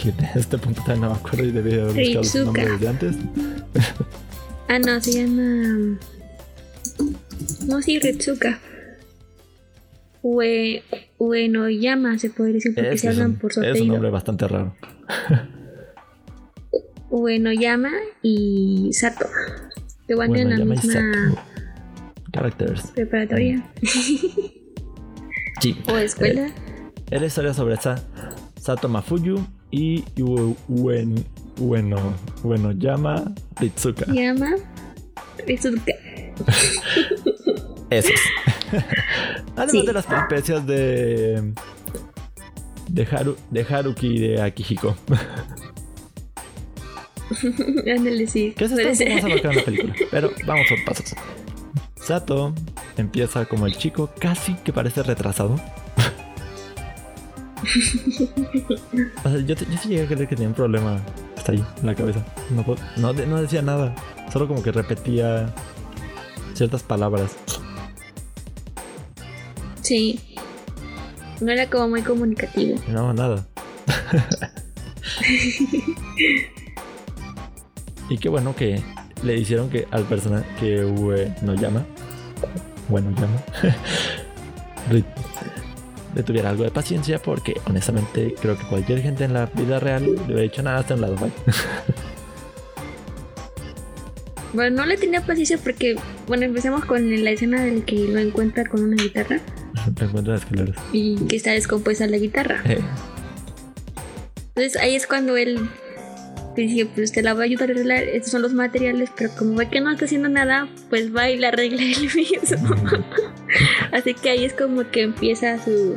[0.00, 2.92] Que en este punto también no me acuerdo y debí haber buscado su nombre Ritsuka.
[2.92, 3.16] desde antes.
[4.68, 5.98] Ah, no, se llama.
[7.66, 8.60] No, sí, Retsuka.
[10.22, 10.82] Ue,
[11.18, 14.46] Uenoyama se podría decir porque Es, se hablan un, por su es un nombre bastante
[14.46, 14.74] raro.
[17.10, 17.90] Uenoyama
[18.22, 19.26] y Sato.
[20.10, 21.00] Que van en la misma
[22.32, 22.88] Characters.
[22.96, 23.62] preparatoria
[25.60, 25.80] Sí.
[25.88, 26.48] o escuela.
[27.12, 28.02] Es la historia sobre Sa-
[28.60, 29.38] Sato Mafuyu
[29.70, 31.24] y Ue- Uen,
[31.60, 33.22] Ueno, Uenoyama
[33.60, 34.06] Ritsuka.
[34.12, 34.50] Llama
[35.46, 35.92] Retsuka.
[37.90, 38.20] Esos.
[39.54, 39.86] Además Sí.
[39.86, 41.52] de las peripecias de.
[42.88, 44.96] De, Haru, de Haruki y de Akihiko.
[47.96, 48.52] Ándale, sí.
[48.56, 49.94] Que eso está más abarcado en la película.
[50.10, 51.14] Pero vamos por pasos.
[51.96, 52.54] Sato
[52.96, 55.54] empieza como el chico casi que parece retrasado.
[59.24, 61.00] o sea, yo, te- yo sí llegué a creer que tenía un problema
[61.36, 62.24] hasta ahí, en la cabeza.
[62.50, 62.64] No,
[62.96, 63.94] no, no decía nada.
[64.32, 65.52] Solo como que repetía
[66.54, 67.36] ciertas palabras.
[69.82, 70.20] Sí.
[71.40, 72.78] No era como muy comunicativo.
[72.88, 73.46] No, nada.
[78.10, 78.82] Y qué bueno que
[79.22, 81.86] le hicieron que al personaje que Ue no llama,
[82.88, 83.42] bueno llama,
[86.14, 90.04] le, tuviera algo de paciencia porque honestamente creo que cualquier gente en la vida real
[90.04, 91.30] le hubiera dicho nada hasta un lado, bye".
[94.52, 95.94] Bueno, no le tenía paciencia porque,
[96.26, 99.38] bueno, empezamos con la escena del que lo encuentra con una guitarra
[99.94, 100.76] Te encuentran escaleras.
[100.92, 102.60] y que está descompuesta la guitarra.
[102.64, 102.80] Eh,
[104.56, 105.70] Entonces ahí es cuando él
[106.56, 109.54] dice, pues te la voy a ayudar a arreglar, estos son los materiales, pero como
[109.54, 112.76] ve que no está haciendo nada, pues va y la arregla él mismo.
[113.92, 115.94] Así que ahí es como que empieza su...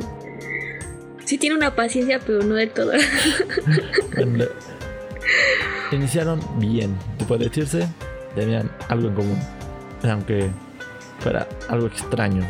[1.24, 2.92] Sí tiene una paciencia, pero no del todo.
[5.92, 7.88] iniciaron bien, te puede decirse,
[8.34, 9.38] tenían algo en común,
[10.02, 10.50] aunque
[11.20, 12.44] fuera algo extraño.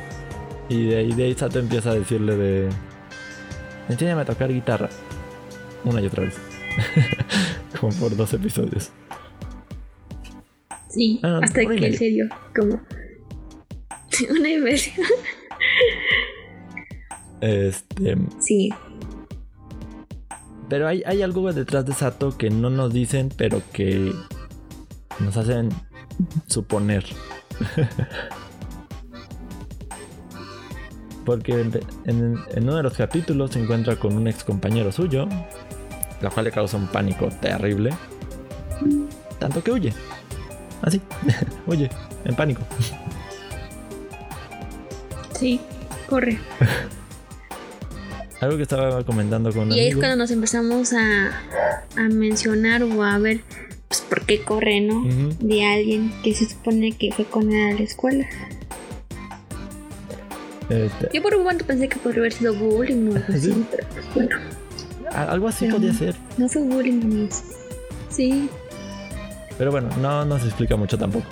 [0.68, 2.68] Y de ahí, de ahí Sato empieza a decirle de...
[3.88, 4.88] Enséñame a tocar guitarra.
[5.84, 6.53] Una y otra vez.
[7.80, 8.90] Como por dos episodios.
[10.88, 12.80] Sí, Ah, hasta que en serio, como
[14.30, 14.92] una y media.
[17.40, 18.16] Este...
[18.38, 18.70] Sí,
[20.68, 24.12] Pero hay, hay algo detrás de Sato que no nos dicen, pero que
[25.18, 25.70] nos hacen
[26.46, 27.04] suponer.
[31.24, 31.72] Porque en,
[32.04, 35.26] en- en uno de los capítulos se encuentra con un ex compañero suyo,
[36.24, 37.90] la cual le causa un pánico terrible.
[39.38, 39.92] Tanto que huye.
[40.82, 41.00] Así,
[41.66, 41.88] huye,
[42.24, 42.62] en pánico.
[45.38, 45.60] sí,
[46.08, 46.38] corre.
[48.40, 51.28] Algo que estaba comentando con un Y ahí es cuando nos empezamos a,
[51.96, 53.40] a mencionar o a ver
[53.88, 55.02] pues, por qué corre, ¿no?
[55.38, 58.26] De alguien que se supone que fue con él a la escuela.
[60.68, 63.66] Este, Yo por un momento pensé que podría haber sido bullying o algo así, Sí.
[63.70, 64.36] pero pues, bueno,
[65.14, 66.14] algo así Pero- podía ser.
[66.38, 67.28] no fue bullying.
[68.10, 68.48] Sí,
[69.58, 71.26] Pero bueno, no nos explica mucho tampoco.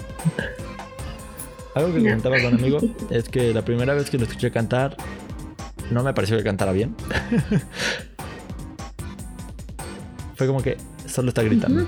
[1.75, 2.05] Algo que No.
[2.05, 2.79] comentaba con un amigo
[3.11, 4.97] es que la primera vez que lo escuché cantar,
[5.91, 6.95] no me pareció que cantara bien.
[10.37, 11.87] Fue como que solo está gritando.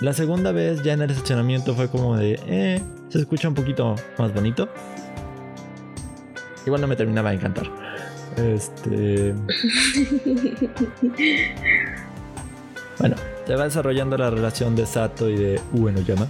[0.00, 2.80] La segunda vez ya en el estacionamiento fue como de, eh,
[3.10, 4.68] se escucha un poquito más bonito.
[6.70, 7.68] Igual no me terminaba de encantar.
[8.36, 9.34] Este...
[13.00, 16.28] Bueno, se va desarrollando la relación de Sato y de Uenoyama,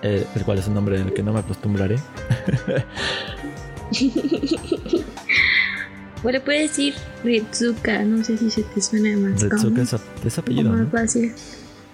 [0.00, 1.98] eh, el cual es un nombre del que no me acostumbraré.
[6.22, 10.70] bueno, puedes decir Ritsuka, no sé si se te suena más Retsuka es, es apellido,
[10.70, 10.90] más ¿no?
[10.90, 11.30] fácil.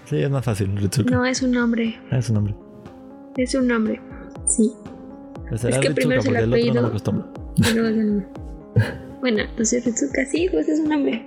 [0.08, 1.12] Sí, es más fácil, Ritsuka.
[1.12, 2.54] No, es un nombre, Ah, es un nombre.
[3.36, 4.00] es un nombre,
[4.46, 4.72] sí.
[5.48, 7.22] Pues Es que Ritsuka primero el porque el otro no
[7.82, 8.26] me.
[9.20, 11.24] Bueno, entonces Ritsuka sí, pues es un nombre.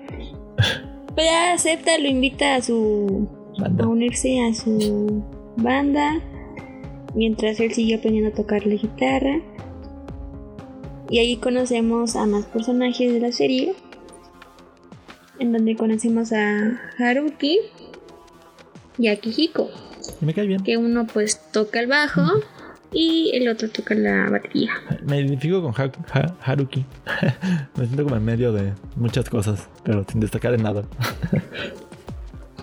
[1.15, 3.27] Pero ya acepta, lo invita a su
[3.57, 3.83] Banda.
[3.83, 5.23] a unirse a su
[5.57, 6.21] banda
[7.15, 9.41] mientras él sigue aprendiendo a tocar la guitarra.
[11.09, 13.73] Y ahí conocemos a más personajes de la serie,
[15.39, 17.57] en donde conocemos a Haruki
[18.99, 19.69] y a Kihiko,
[20.21, 20.61] me cae bien.
[20.63, 22.21] que uno pues toca el bajo
[22.91, 24.71] y el otro toca la batería.
[25.05, 26.85] Me identifico con Ha- Ha- Haruki.
[27.77, 30.83] me siento como en medio de muchas cosas, pero sin destacar en nada.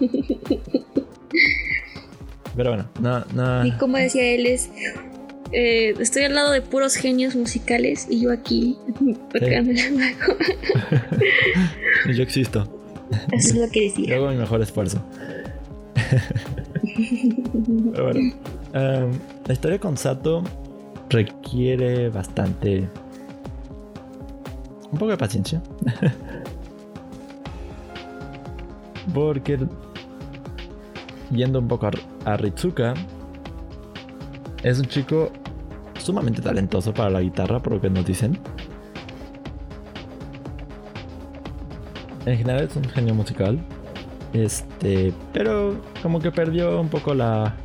[2.56, 3.66] pero bueno, no, no.
[3.66, 4.70] Y como decía él es...
[5.52, 8.76] eh, estoy al lado de puros genios musicales y yo aquí
[9.32, 10.32] tocando el bajo.
[12.14, 12.72] Yo existo.
[13.32, 14.16] Eso es lo que Yo decía.
[14.16, 15.02] hago mi mejor esfuerzo.
[17.92, 18.34] Pero bueno,
[18.72, 19.10] em,
[19.46, 20.42] la historia con Sato
[21.08, 22.88] requiere bastante.
[24.90, 25.62] Un poco de paciencia.
[29.14, 29.58] Porque.
[31.30, 31.90] Yendo un poco a,
[32.24, 32.94] a Ritsuka,
[34.62, 35.32] es un chico
[35.98, 38.38] sumamente talentoso para la guitarra, por lo que nos dicen.
[42.26, 43.58] En general es un genio musical.
[44.32, 47.56] Este, pero como que perdió un poco la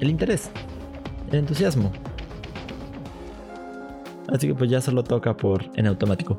[0.00, 0.50] el interés,
[1.30, 1.92] el entusiasmo.
[4.28, 6.36] Así que pues ya solo toca por en automático.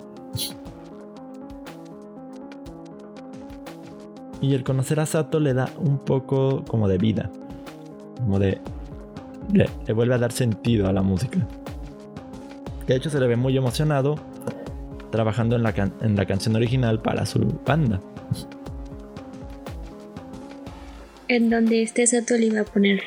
[4.42, 7.32] Y el conocer a Sato le da un poco como de vida.
[8.18, 8.60] Como de...
[9.52, 11.40] Le, vuelve a dar sentido a la música.
[12.86, 14.16] De hecho se le ve muy emocionado
[15.12, 18.02] trabajando en la, en la canción original para su banda.
[21.30, 23.02] En donde este Sato le iba a poner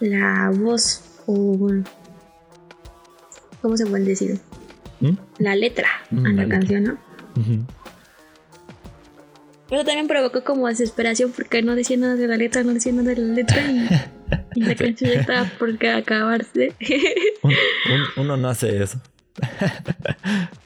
[0.00, 1.68] la voz o
[3.62, 4.40] ¿cómo se puede decir?
[5.00, 5.12] ¿Mm?
[5.38, 6.92] La letra Mm, a la la canción, ¿no?
[7.36, 7.64] Ujú.
[9.68, 13.10] Pero también provocó como desesperación porque no decía nada de la letra, no decía nada
[13.10, 13.88] de la letra y,
[14.54, 16.72] y la canción ya estaba por acabarse.
[17.42, 19.00] Un- un- uno no hace eso.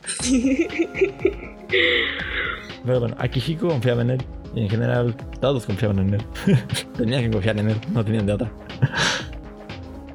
[2.85, 4.23] Pero bueno, Akihiko confiaba en él.
[4.55, 6.23] Y en general, todos confiaban en él.
[6.97, 8.51] Tenían que confiar en él, no tenían de otra.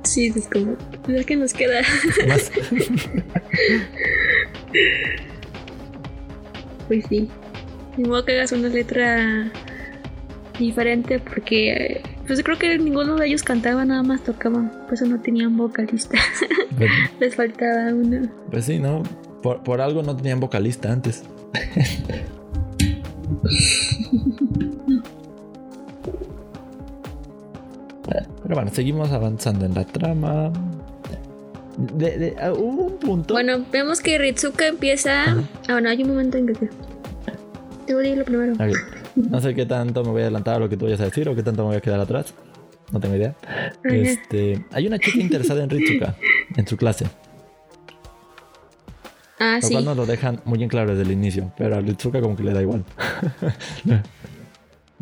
[0.03, 1.81] sí, es como, pues es que nos queda.
[2.27, 2.51] Más.
[6.87, 7.29] Pues sí.
[7.97, 9.51] Ni modo que hagas una letra
[10.59, 15.19] diferente porque pues creo que ninguno de ellos cantaba, nada más tocaban, por eso no
[15.19, 16.17] tenían vocalista.
[16.77, 18.29] Pues, Les faltaba uno.
[18.51, 19.01] pues sí, ¿no?
[19.41, 21.23] Por, por algo no tenían vocalista antes.
[28.43, 30.51] Pero bueno, seguimos avanzando en la trama.
[31.77, 33.33] De, de- ah, hubo un punto.
[33.33, 35.31] Bueno, vemos que Ritsuka empieza.
[35.31, 36.53] Ah, bueno, hay un momento en que.
[37.85, 38.53] Te voy a decir lo primero.
[38.53, 38.75] Ok.
[39.15, 41.27] No sé qué tanto me voy a adelantar a lo que tú vayas a decir
[41.29, 42.33] o qué tanto me voy a quedar atrás.
[42.91, 43.35] No tengo idea.
[43.83, 46.15] Este, hay una chica interesada en Ritsuka
[46.55, 47.05] en su clase,
[49.39, 49.73] Ah, lo sí.
[49.73, 52.43] cual nos lo dejan muy en claro desde el inicio, pero a Ritsuka como que
[52.43, 52.85] le da igual.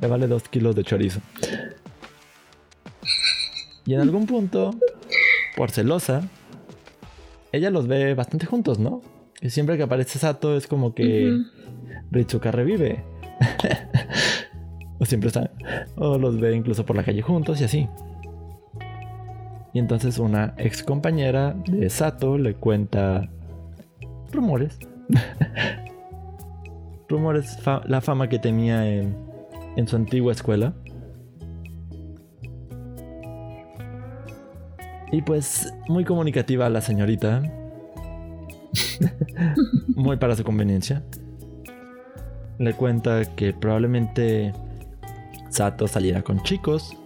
[0.02, 1.20] le vale dos kilos de chorizo.
[3.86, 4.72] Y en algún punto,
[5.56, 6.24] por celosa,
[7.52, 9.02] ella los ve bastante juntos, ¿no?
[9.42, 11.44] Y siempre que aparece Sato es como que Ujú.
[12.12, 13.04] Ritsuka revive.
[15.00, 15.52] o siempre están.
[15.96, 17.90] O los ve incluso por la calle juntos y así.
[19.74, 23.30] Y entonces una ex compañera de Sato le cuenta
[24.34, 24.80] rumores.
[27.10, 29.16] rumores, la fama que tenía en,
[29.76, 30.74] en su antigua escuela.
[35.12, 37.44] Y pues muy comunicativa la señorita.
[39.96, 41.04] muy para su conveniencia.
[42.58, 44.54] Le cuenta que probablemente
[45.50, 46.98] Sato saliera con chicos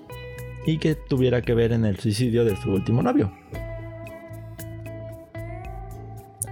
[0.65, 3.31] y que tuviera que ver en el suicidio de su último novio.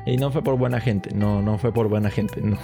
[0.06, 2.40] Y no fue por buena gente, no, no fue por buena gente.
[2.42, 2.58] No,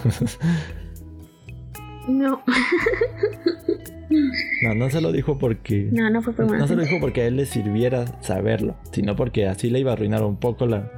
[2.08, 2.44] No,
[4.64, 5.90] no, no se lo dijo porque...
[5.92, 9.16] no, no fue por No se lo dijo porque a él le sirviera saberlo, sino
[9.16, 10.92] porque así le iba a arruinar un poco la,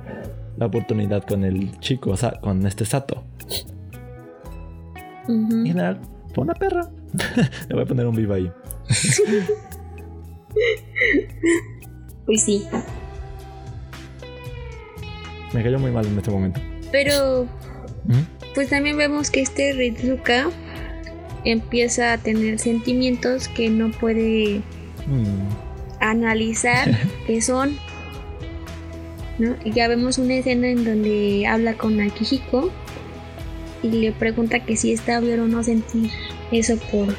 [0.58, 3.24] la oportunidad con el chico, o sea, con este Sato.
[5.28, 5.66] En Ujú.
[5.66, 6.02] general,
[6.34, 6.89] fue una perra.
[7.70, 8.52] le voy a poner un vivo ahí.
[12.26, 12.66] Pues sí.
[15.54, 16.60] Me cayó muy mal en este momento.
[16.91, 18.20] Pero Ujú.
[18.56, 20.49] pues también vemos que este Ritsuka
[21.45, 24.62] empieza a tener sentimientos que no puede
[25.08, 25.49] Mm,
[25.99, 26.89] analizar
[27.28, 27.78] qué son.
[29.39, 29.56] ¿no?
[29.66, 32.72] Y ya vemos una escena en donde habla con Akihiko
[33.82, 36.10] y le pregunta que si está bien o no sentir
[36.51, 37.14] eso por,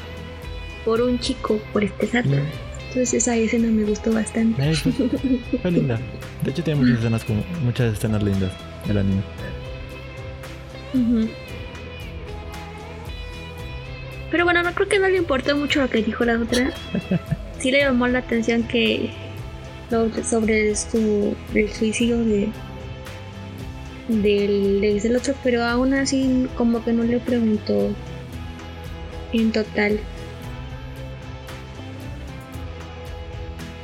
[0.83, 2.29] por un chico, por este Sato.
[2.29, 2.39] mm.
[2.87, 4.73] Entonces esa escena me gustó bastante.
[5.61, 5.99] Fue linda.
[6.45, 8.51] De hecho tiene muchas escenas como muchas escenas lindas
[8.87, 9.21] el anime.
[14.31, 16.71] Pero bueno, no creo que no le importó mucho lo que dijo la otra.
[17.59, 19.09] Sí le llamó la atención que
[19.89, 22.49] lo- sobre su el suicidio de
[24.09, 27.89] del, del del otro, pero aún así como que no le preguntó
[29.33, 29.99] en total.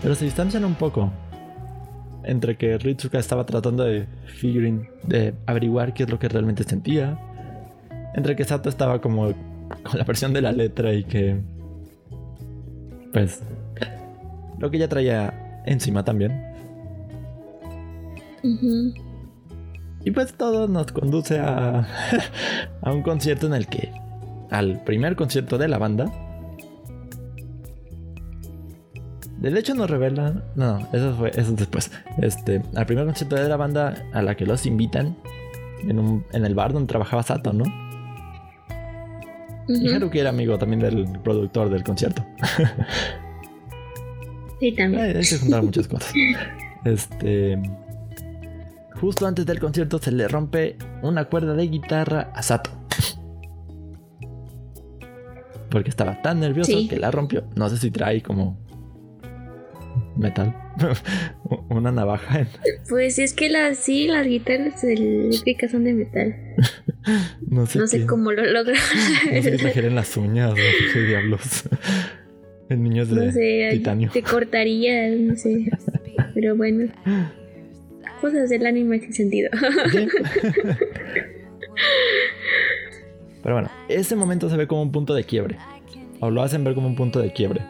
[0.02, 1.12] Pero se distancian un poco.
[2.24, 7.20] Entre que Ritsuka estaba tratando de figuring, de averiguar qué es lo que realmente sentía.
[8.16, 9.34] Entre que Sato estaba como
[9.84, 11.42] con la presión de la letra y que.
[13.14, 13.42] Pues.
[14.60, 16.52] Lo que ella traía encima también.
[20.04, 21.88] Y pues todo nos conduce a.
[22.82, 23.92] a un concierto en el que.
[24.50, 26.12] Al primer concierto de la banda.
[29.42, 30.44] De hecho nos revela.
[30.56, 31.30] No, eso fue.
[31.32, 31.92] Eso es después.
[32.22, 32.62] Este.
[32.76, 35.18] Al primer concierto de la banda a la que los invitan.
[35.88, 37.66] En, un, en el bar donde trabajaba Sato, ¿no?
[39.68, 39.96] Y Ujú.
[39.96, 42.24] Haruki era amigo también del productor del concierto.
[44.60, 45.18] Sí, también.
[45.18, 46.14] Ahí se juntaron muchas cosas.
[46.86, 47.60] Este.
[49.00, 52.70] Justo antes del concierto se le rompe una cuerda de guitarra a Sato.
[55.72, 56.88] Porque estaba tan nervioso Sí.
[56.88, 57.44] que la rompió.
[57.56, 58.60] No sé si trae como.
[60.22, 60.56] Metal.
[61.70, 62.40] una navaja.
[62.40, 62.48] en-
[62.90, 66.36] Pues es que las sí, las guitarras eléctricas son de metal.
[67.48, 68.76] No sé, No sé qué- cómo lo logra.
[69.34, 70.54] No sé trajeron en las uñas
[70.94, 71.64] diablos.
[72.70, 74.12] El niño es de No sé, titanio.
[74.14, 75.66] te cortaría, no sé.
[76.36, 76.92] Pero bueno.
[78.22, 79.50] Cosas del anime sin sentido.
[83.44, 85.58] Pero bueno, ese momento se ve como un punto de quiebre.
[86.20, 87.62] O lo hacen ver como un punto de quiebre.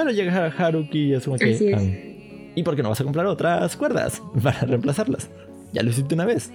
[0.00, 1.52] Pero llega Haruki y es como que.
[1.54, 1.74] Así es.
[1.78, 1.82] "Ah,
[2.54, 5.28] ¿Y por qué no vas a comprar otras cuerdas para reemplazarlas?
[5.72, 6.50] Ya lo hiciste una vez.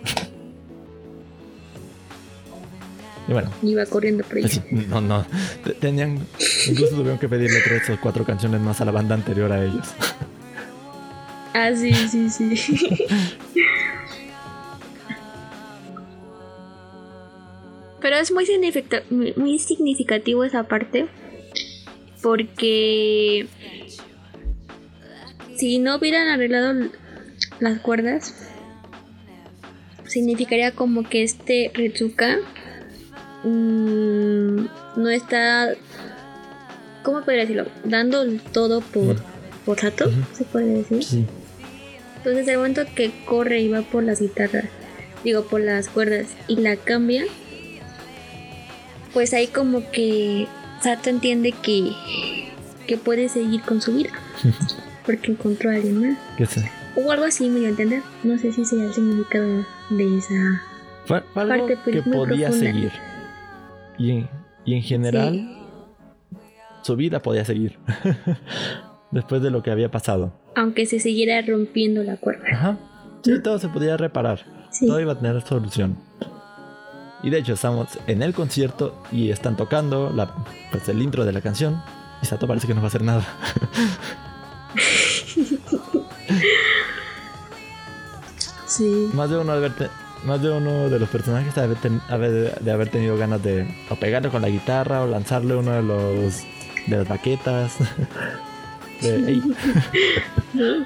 [3.27, 4.63] Y bueno, Iba corriendo por pues ella.
[4.69, 5.25] sí, no, no.
[5.63, 6.19] Te- Tenían.
[6.67, 9.87] Incluso tuvieron que pedirle tres o cuatro canciones más a la banda anterior a ellos.
[11.53, 12.55] Ah, sí, sí, sí.
[18.01, 19.03] Pero es muy, significa-
[19.35, 21.07] muy significativo esa parte.
[22.25, 23.45] Porque
[25.55, 26.89] si no hubieran arreglado
[27.59, 28.33] las cuerdas,
[30.07, 32.37] significaría como que este Ritsuka
[33.43, 34.65] mm,
[34.95, 35.75] no está,
[37.03, 37.67] ¿cómo podría decirlo?
[37.83, 39.17] Dando todo por,
[39.63, 41.03] por Sato, se puede decir.
[41.03, 41.25] Sí.
[42.17, 44.65] Entonces, el momento que corre y va por las guitarras,
[45.23, 47.23] digo, por las cuerdas y la cambia,
[49.13, 50.47] pues ahí como que
[50.85, 51.93] Sato entiende que,
[52.85, 54.11] que puede seguir con su vida.
[55.03, 56.17] Porque encontró a alguien más.
[56.95, 58.03] O algo así, me dio a entender.
[58.23, 60.61] No sé si sea el significado de esa.
[61.05, 62.51] Fue, algo Parte, que podía profunda.
[62.51, 62.91] seguir.
[63.97, 64.29] Y en,
[64.63, 65.57] y en general,
[66.83, 67.79] su vida podía seguir.
[69.11, 70.33] Después de lo que había pasado.
[70.55, 72.45] Aunque se siguiera rompiendo la cuerda.
[72.51, 72.77] Ajá.
[73.23, 74.45] Sí, todo se podía reparar.
[74.69, 74.85] Sí.
[74.85, 75.97] Todo iba a tener solución.
[77.25, 80.33] Y de hecho estamos en el concierto y están tocando la,
[80.71, 81.81] pues, el intro de la canción.
[82.21, 83.25] Y Sato parece que no va a hacer nada.
[88.67, 89.09] Sí.
[89.13, 89.53] Más de uno
[90.25, 93.67] más de, uno de los personajes de haber, ten- haber- de haber tenido ganas de
[93.89, 96.41] o pegarle con la guitarra o lanzarle uno de los
[96.87, 97.75] de las baquetas.
[99.01, 100.85] Pero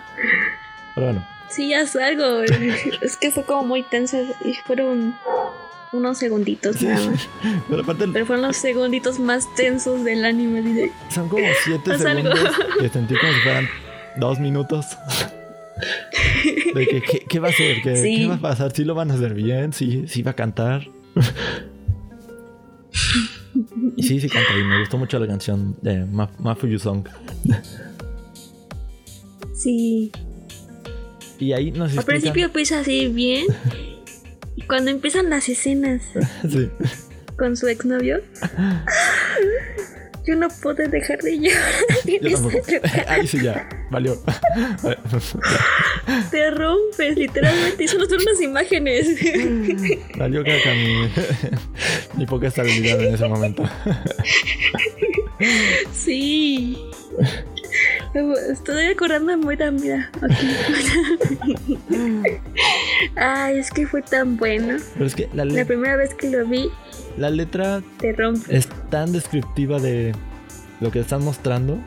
[0.95, 2.41] bueno, Sí, ya salgo.
[3.01, 5.15] es que fue como muy tenso y fueron
[5.91, 7.27] unos segunditos nada más.
[7.69, 10.91] pero aparte Pero fueron los segunditos más tensos del anime.
[11.13, 12.29] son como 7 Haz algo.
[12.35, 13.67] segundos que sentí como si fueran
[14.17, 14.85] dos minutos.
[16.75, 17.81] De que, ¿qué, qué va a hacer?
[17.81, 18.17] ¿Qué, Sí.
[18.17, 18.71] qué va a pasar?
[18.73, 19.71] ¿Sí lo van a hacer bien?
[19.73, 20.87] ¿Sí, sí va a cantar?
[23.95, 27.07] Y sí, sí canta y me gustó mucho la canción de Ma- Mafuyu Song.
[29.55, 30.11] Sí.
[31.39, 32.05] Y ahí nos Al explican...
[32.05, 33.45] principio empieza así bien.
[34.55, 36.01] Y cuando empiezan las escenas
[36.49, 36.69] Sí.
[37.37, 38.21] con su exnovio,
[40.25, 41.73] yo no puedo dejar de llorar.
[42.21, 42.81] Yo.
[43.07, 44.21] Ahí sí ya, valió.
[46.31, 47.83] Te rompes, literalmente.
[47.83, 49.07] Y solo son unas imágenes.
[50.17, 51.09] valió caca mi,
[52.17, 53.63] mi poca estabilidad en ese momento.
[55.93, 56.77] Sí.
[58.13, 60.09] Estoy acordándome ahorita, mira.
[60.21, 61.77] aquí.
[63.15, 64.77] Ay, es que fue tan bueno.
[64.93, 66.69] Pero es que la, La primera vez que lo vi,
[67.17, 68.55] la letra te rompe.
[68.55, 70.13] es tan descriptiva de
[70.79, 71.77] lo que están mostrando.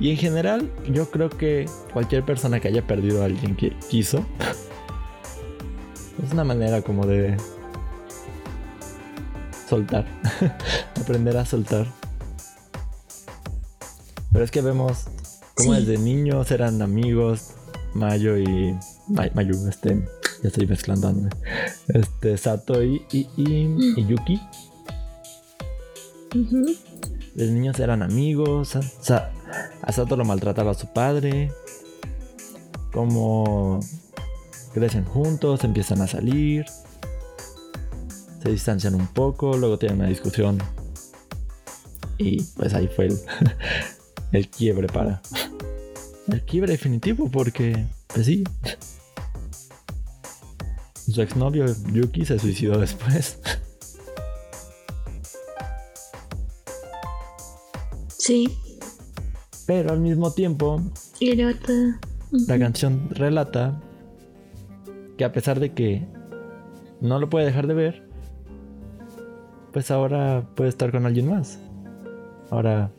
[0.00, 4.24] Y en general, yo creo que cualquier persona que haya perdido a alguien que quiso,
[6.24, 7.36] es una manera como de
[9.68, 10.06] soltar,
[11.00, 11.86] aprender a soltar.
[14.32, 15.04] Pero es que vemos
[15.54, 15.80] cómo Sí.
[15.84, 17.50] desde niños eran amigos,
[17.94, 18.76] Mayo y
[19.08, 20.06] May- Mayu, este,
[20.42, 21.12] ya estoy mezclando,
[21.88, 24.40] este, Sato y, y, y- y Yuki.
[26.34, 26.66] Ujú.
[27.34, 28.68] Los niños eran amigos.
[28.70, 29.30] Sa- Sa-
[29.82, 31.50] a Sato lo maltrataba su padre.
[32.92, 33.80] Como
[34.74, 36.66] crecen juntos, empiezan a salir.
[38.42, 40.58] Se distancian un poco, luego tienen una discusión.
[42.18, 43.18] Y pues ahí fue el,
[44.32, 45.20] el quiebre para.
[46.30, 48.44] El quiebre definitivo porque, pues sí.
[50.94, 53.38] Su exnovio Yuki se suicidó después.
[58.18, 58.58] Sí.
[59.66, 60.82] Pero al mismo tiempo.
[62.30, 63.80] La canción relata
[65.16, 66.06] que a pesar de que
[67.00, 68.08] no lo puede dejar de ver,
[69.72, 71.58] pues ahora puede estar con alguien más.
[72.50, 72.92] Ahora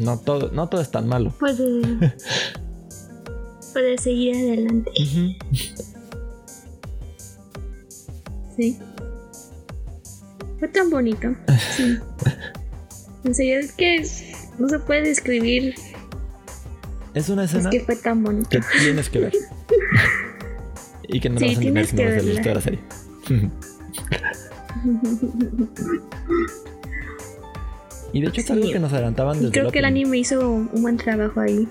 [0.00, 1.30] no todo, no todo es tan malo.
[1.38, 1.82] Puede.
[3.72, 4.90] puede seguir adelante.
[8.56, 8.78] Sí.
[10.58, 11.28] Fue tan bonito.
[11.76, 11.98] Sí.
[13.22, 14.02] En serio, es que
[14.58, 15.74] no se puede describir.
[17.12, 18.48] Es una Es escena que fue tan bonito.
[18.48, 19.32] que tienes que ver.
[21.08, 22.80] y que no Sí, vas a entender si no ves la serie.
[28.12, 28.72] Y de hecho es algo Sí.
[28.72, 31.68] que nos adelantaban Y desde creo que el anime hizo un buen trabajo ahí.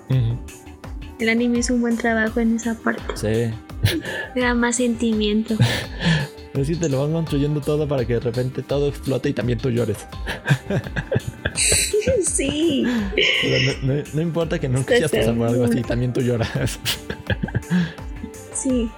[1.19, 3.03] El anime hizo un buen trabajo en esa parte.
[3.15, 3.53] Sí.
[4.35, 5.55] Era más sentimiento.
[6.55, 9.59] Es que te lo van construyendo todo para que de repente todo explote y también
[9.59, 9.97] tú llores.
[12.23, 12.83] sí.
[13.83, 16.79] No, no- no importa que nunca hayas pasado por algo así, también tú lloras.
[18.53, 18.89] Sí.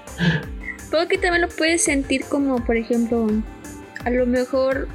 [0.89, 3.27] Puedo que también lo puedes sentir como, por ejemplo,
[4.05, 4.87] a lo mejor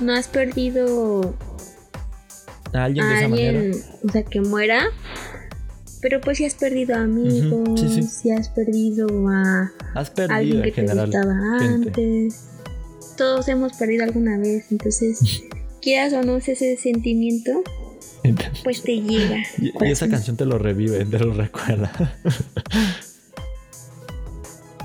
[0.00, 1.34] no has perdido
[2.72, 3.78] A alguien de a esa alguien, manera.
[4.04, 4.86] o sea, que muera,
[6.00, 8.02] pero pues si has perdido amigos, sí, sí.
[8.02, 11.88] si has perdido a Has perdido alguien que te gustaba gente.
[11.88, 12.44] antes.
[13.16, 15.42] Todos hemos perdido alguna vez, entonces,
[15.82, 17.62] quieras o no ese sentimiento,
[18.62, 19.42] pues te llega.
[19.58, 21.90] Y, esa canción te lo revive, te lo recuerda.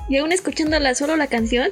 [0.09, 1.69] Y aún escuchándola solo la canción,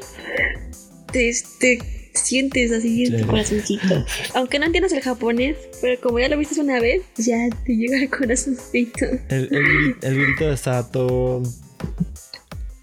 [1.12, 1.80] te, te,
[2.14, 4.06] sientes así en tu corazoncito.
[4.36, 7.98] Aunque no entiendas el japonés, pero como ya lo viste una vez, ya te llega
[8.00, 9.06] al corazoncito.
[9.30, 11.44] El, el, gri- el grito de Sato.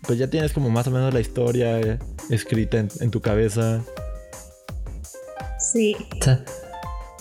[0.03, 1.99] Pues ya tienes como más o menos la historia eh,
[2.31, 3.85] escrita en, en tu cabeza.
[5.73, 5.97] Sí.
[6.21, 6.45] O sea,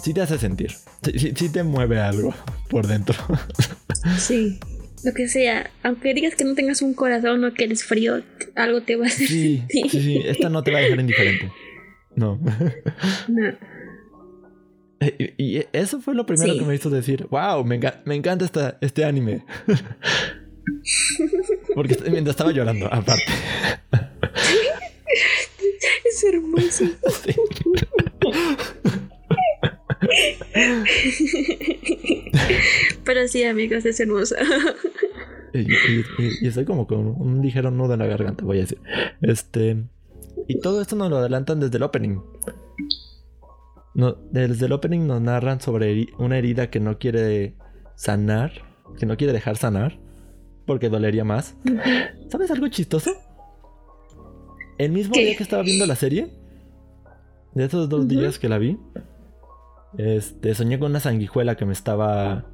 [0.03, 0.71] sí te hace sentir.
[1.03, 2.33] Sí, sí- sí te mueve algo
[2.69, 3.15] por dentro.
[4.17, 4.59] Sí.
[5.03, 8.23] Lo que sea, aunque digas que no tengas un corazón o que eres frío,
[8.55, 10.21] algo te va a hacer Sí, sí, sí.
[10.25, 11.51] Esta no te va a dejar indiferente.
[12.17, 12.37] No.
[13.29, 13.53] No.
[14.99, 16.57] Y, y eso fue lo primero Sí.
[16.59, 19.45] que me hizo decir, wow, me, me encanta esta, este anime.
[21.75, 23.21] Porque mientras estaba llorando, aparte.
[26.09, 26.85] Es hermoso.
[27.11, 27.35] Sí.
[33.03, 33.99] Pero sí, amigos, es
[35.53, 38.79] y- y- y estoy como con un ligero nudo en la garganta, voy a decir.
[39.21, 39.77] Este.
[40.47, 42.19] Y todo esto nos lo adelantan desde el opening.
[43.93, 47.55] No, desde el opening nos narran sobre una herida que no quiere
[47.95, 48.51] sanar,
[48.99, 49.99] que no quiere dejar sanar,
[50.65, 51.55] porque dolería más.
[52.29, 53.11] ¿Sabes algo chistoso?
[54.77, 55.25] El mismo ¿Qué?
[55.25, 56.31] día que estaba viendo la serie,
[57.55, 58.77] de esos dos días que la vi,
[59.97, 62.45] este, soñé con una sanguijuela que me estaba.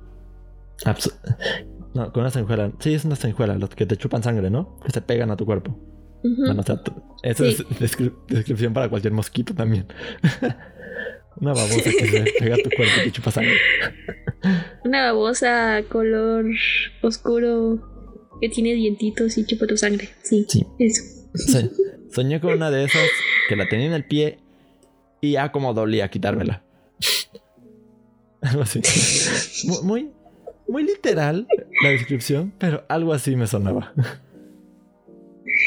[0.86, 1.14] abs-
[1.94, 2.72] No, con una sanguijuela.
[2.80, 4.80] Sí, es una sanguijuela, los que te chupan sangre, ¿no?
[4.80, 5.78] Que se pegan a tu cuerpo.
[6.24, 6.46] Ujú.
[6.46, 6.94] Bueno, o sea, tú-
[7.24, 7.50] esa Sí.
[7.50, 9.86] es descri- descripción para cualquier mosquito también.
[11.38, 13.58] una babosa que se pega a tu cuerpo y te chupa sangre.
[14.86, 16.46] Una babosa color
[17.02, 17.90] oscuro
[18.42, 20.10] que tiene dientitos y chupa tu sangre.
[20.24, 20.66] Sí, Sí.
[20.80, 21.04] eso.
[21.36, 21.70] Sí.
[22.12, 23.08] Soñé con una de esas
[23.50, 24.40] que la tenía en el pie
[25.22, 26.64] y ya como dolía quitármela.
[28.42, 28.82] Algo así.
[29.68, 30.12] Mu- Muy,
[30.68, 31.48] muy literal
[31.82, 33.94] la descripción, pero algo así me sonaba.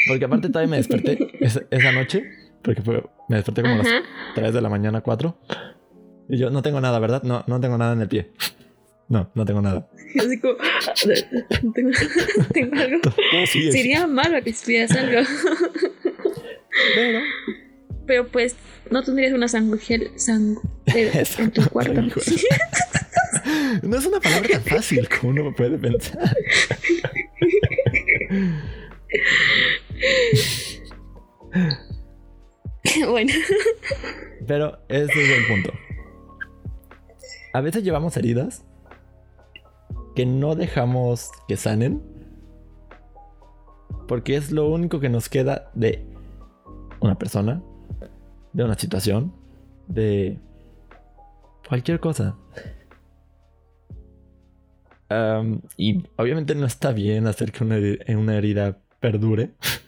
[0.07, 2.23] Porque aparte todavía me desperté esa, esa noche,
[2.61, 4.01] porque fue- me desperté como a las Ajá.
[4.35, 5.37] 3 de la mañana, 4.
[6.29, 7.23] Y yo no tengo nada, ¿verdad?
[7.23, 8.31] No, no tengo nada en el pie.
[9.09, 9.87] No, no tengo nada.
[10.19, 10.55] Así como,
[11.73, 11.91] tengo,
[12.53, 12.99] tengo algo.
[13.71, 15.21] Sería malo que estuvieras algo.
[16.95, 17.19] Pero
[18.05, 18.55] Pero pues
[18.91, 22.01] no tendrías una sanguijuela sang- en tu cuarto.
[23.83, 26.19] no es una palabra tan fácil como uno puede pensar.
[33.07, 33.33] bueno,
[34.47, 35.71] Pero ese es el punto.
[37.53, 38.63] A veces llevamos heridas
[40.15, 42.01] que no dejamos que sanen.
[44.07, 46.05] Porque es lo único que nos queda de
[47.01, 47.61] una persona,
[48.53, 49.33] de una situación,
[49.87, 50.39] de
[51.67, 52.37] cualquier cosa.
[55.77, 59.51] Y obviamente no está bien hacer que una herida perdure.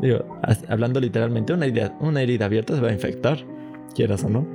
[0.00, 0.38] Digo,
[0.68, 3.38] hablando literalmente, una herida, una herida abierta se va a infectar,
[3.94, 4.46] quieras o no.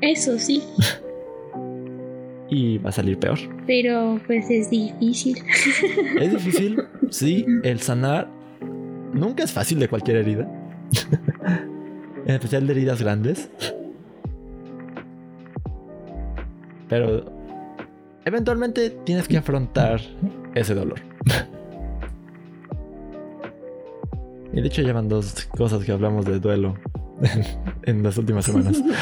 [0.00, 0.62] eso sí,
[2.50, 3.38] Y va a salir peor.
[3.66, 5.36] pero pues es difícil.
[6.20, 6.78] Es difícil,
[7.10, 8.28] sí, el sanar
[9.12, 10.48] nunca es fácil de cualquier herida.
[12.26, 13.50] en especial de heridas grandes.
[16.88, 17.24] Pero
[18.24, 20.00] eventualmente tienes que afrontar
[20.54, 21.00] ese dolor.
[24.58, 26.74] Y de hecho llevan dos cosas que hablamos de duelo
[27.84, 28.82] en, las últimas semanas.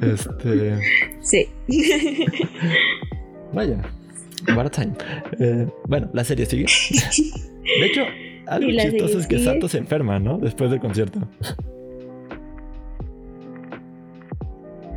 [0.00, 0.78] Este.
[1.20, 1.46] Sí.
[3.52, 3.82] Vaya.
[4.56, 4.92] What a time.
[5.38, 6.64] Eh, bueno, la serie sigue.
[7.80, 8.02] De hecho,
[8.46, 9.52] algo chistoso es que sigue.
[9.52, 10.38] Sato se enferma, ¿no?
[10.38, 11.20] Después del concierto.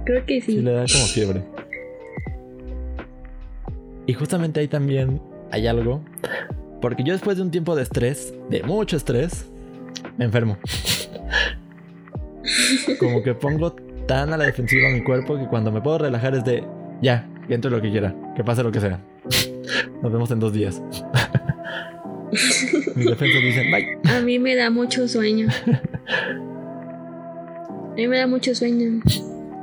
[0.05, 0.61] Creo que Sí, sí.
[0.61, 1.43] le da como fiebre.
[4.05, 5.19] Y justamente ahí también
[5.51, 6.01] hay algo.
[6.81, 9.51] Porque yo después de un tiempo de estrés, de mucho estrés,
[10.17, 10.57] me enfermo.
[12.99, 13.73] Como que pongo
[14.07, 16.63] tan a la defensiva mi cuerpo que cuando me puedo relajar es de
[17.01, 19.01] ya, que entre lo que quiera, que pase lo que sea.
[20.01, 20.81] Nos vemos en dos días.
[22.95, 23.97] Mis defensas dicen bye.
[24.11, 25.47] A mí me da mucho sueño.
[27.91, 29.01] A mí me da mucho sueño.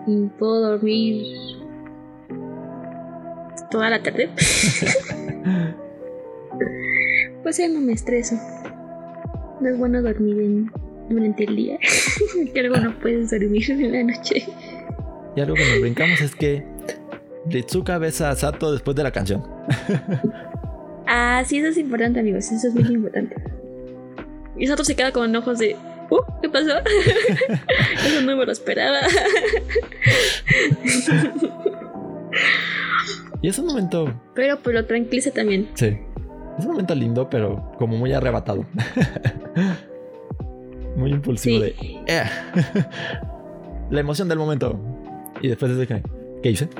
[0.06, 1.24] Y puedo dormir
[3.70, 4.30] toda la tarde.
[7.42, 8.36] pues ya no me estreso.
[9.60, 10.70] No es bueno dormir en-
[11.08, 11.78] durante el día.
[12.54, 14.46] que luego no puedes dormir en la noche.
[15.36, 16.64] Y algo que nos brincamos es que
[17.46, 19.42] Ritsuka besa a Sato después de la canción.
[21.12, 22.52] Ah, sí, eso es importante, amigos.
[22.52, 23.34] Eso es muy importante.
[24.56, 25.74] Y Sato se queda con ojos de.
[26.08, 26.70] "Uh, ¿Qué pasó?
[28.06, 28.98] eso no me lo esperaba.
[33.42, 35.68] Y es un momento, Pero pues lo tranquiliza también.
[35.74, 35.96] sí,
[36.58, 38.66] es un momento lindo, pero como muy arrebatado.
[40.96, 41.72] muy impulsivo Sí.
[41.74, 41.74] de.
[42.06, 42.24] "Eh".
[43.90, 44.78] La emoción del momento.
[45.40, 46.02] Y después es de que.
[46.42, 46.68] ¿Qué hice?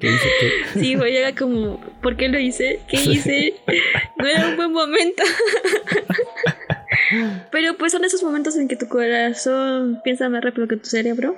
[0.00, 0.28] ¿Qué hice?
[0.40, 0.80] ¿Qué?
[0.80, 2.80] Sí, güey, era como, ¿por qué lo hice?
[2.88, 3.12] ¿Qué Sí.
[3.12, 3.54] hice?
[4.18, 5.22] No era un buen momento.
[7.50, 11.36] Pero pues son esos momentos en que tu corazón piensa más rápido que tu cerebro.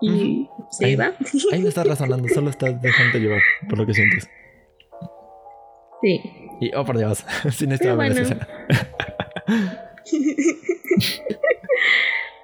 [0.00, 1.12] Y se Ahí- va.
[1.52, 4.28] Ahí no estás razonando, solo estás dejándote llevar por lo que sientes.
[6.02, 6.20] Sí.
[6.60, 8.14] Y, oh, por Dios, sin esta bueno.
[8.20, 8.46] escena.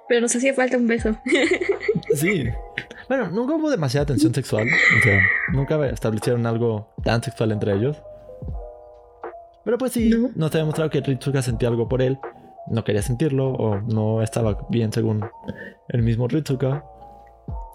[0.08, 1.16] Pero nos hacía falta un beso.
[2.14, 2.44] Sí.
[3.08, 4.68] Bueno, nunca hubo demasiada tensión sexual.
[4.98, 5.20] O sea,
[5.52, 8.00] nunca establecieron algo tan sexual entre ellos.
[9.64, 10.30] Pero pues sí, No.
[10.36, 12.18] nos ha demostrado que Ritsuka sentía algo por él.
[12.70, 15.24] No quería sentirlo o no estaba bien según
[15.88, 16.84] el mismo Ritsuka.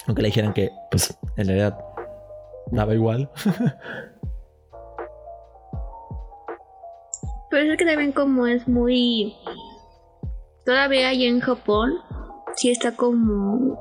[0.07, 1.78] Aunque le dijeran que, pues, en realidad
[2.72, 3.30] daba igual.
[7.49, 9.36] Pero es que también como es muy...
[10.65, 11.93] Todavía ahí en Japón,
[12.55, 13.78] sí está como...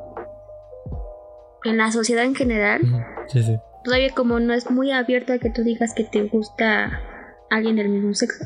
[1.64, 3.58] En la sociedad en general, Ujú, sí, sí.
[3.84, 7.02] todavía como no es muy abierto a que tú digas que te gusta
[7.50, 8.44] alguien del mismo sexo.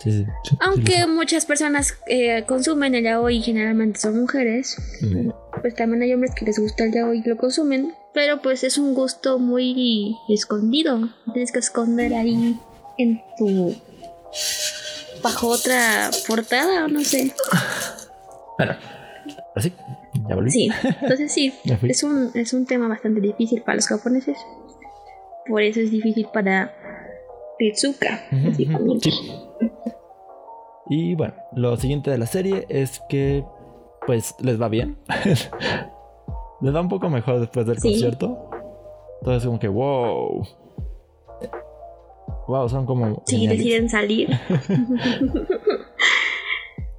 [0.00, 0.26] Sí,
[0.60, 4.76] Aunque muchas personas eh, consumen el yaoi y generalmente son mujeres.
[5.64, 8.76] Pues también hay hombres que les gusta el yaoi y lo consumen, pero pues es
[8.76, 11.08] un gusto muy escondido.
[11.32, 12.60] Tienes que esconder ahí
[12.98, 13.74] en tu
[15.22, 17.32] bajo otra portada o no sé.
[18.58, 18.76] Bueno,
[19.56, 19.72] así,
[20.28, 20.50] ya volví.
[20.50, 20.68] Sí,
[21.00, 21.54] entonces sí,
[21.88, 24.36] es un, es un tema bastante difícil para los japoneses.
[25.48, 26.74] Por eso es difícil para
[28.30, 29.10] ujú, principalmente.
[29.10, 29.32] sí.
[30.90, 33.44] Y bueno, lo siguiente de la serie es que
[34.06, 34.96] pues les va bien.
[36.60, 37.90] les va un poco mejor después del Sí.
[37.90, 38.50] concierto.
[39.20, 40.46] Entonces como que wow.
[42.46, 43.58] Wow, son como Sí, geniales.
[43.58, 44.28] deciden salir.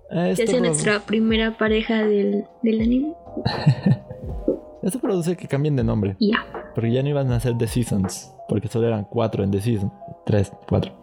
[0.10, 3.14] Esto, Ya sea nuestra primera pareja del, del anime.
[4.84, 6.16] esto produce que cambien de nombre.
[6.20, 6.46] Ya.
[6.74, 8.34] Porque ya no iban a ser The Seasons.
[8.48, 9.92] Porque solo eran cuatro en The Season.
[10.26, 10.94] Tres, cuatro.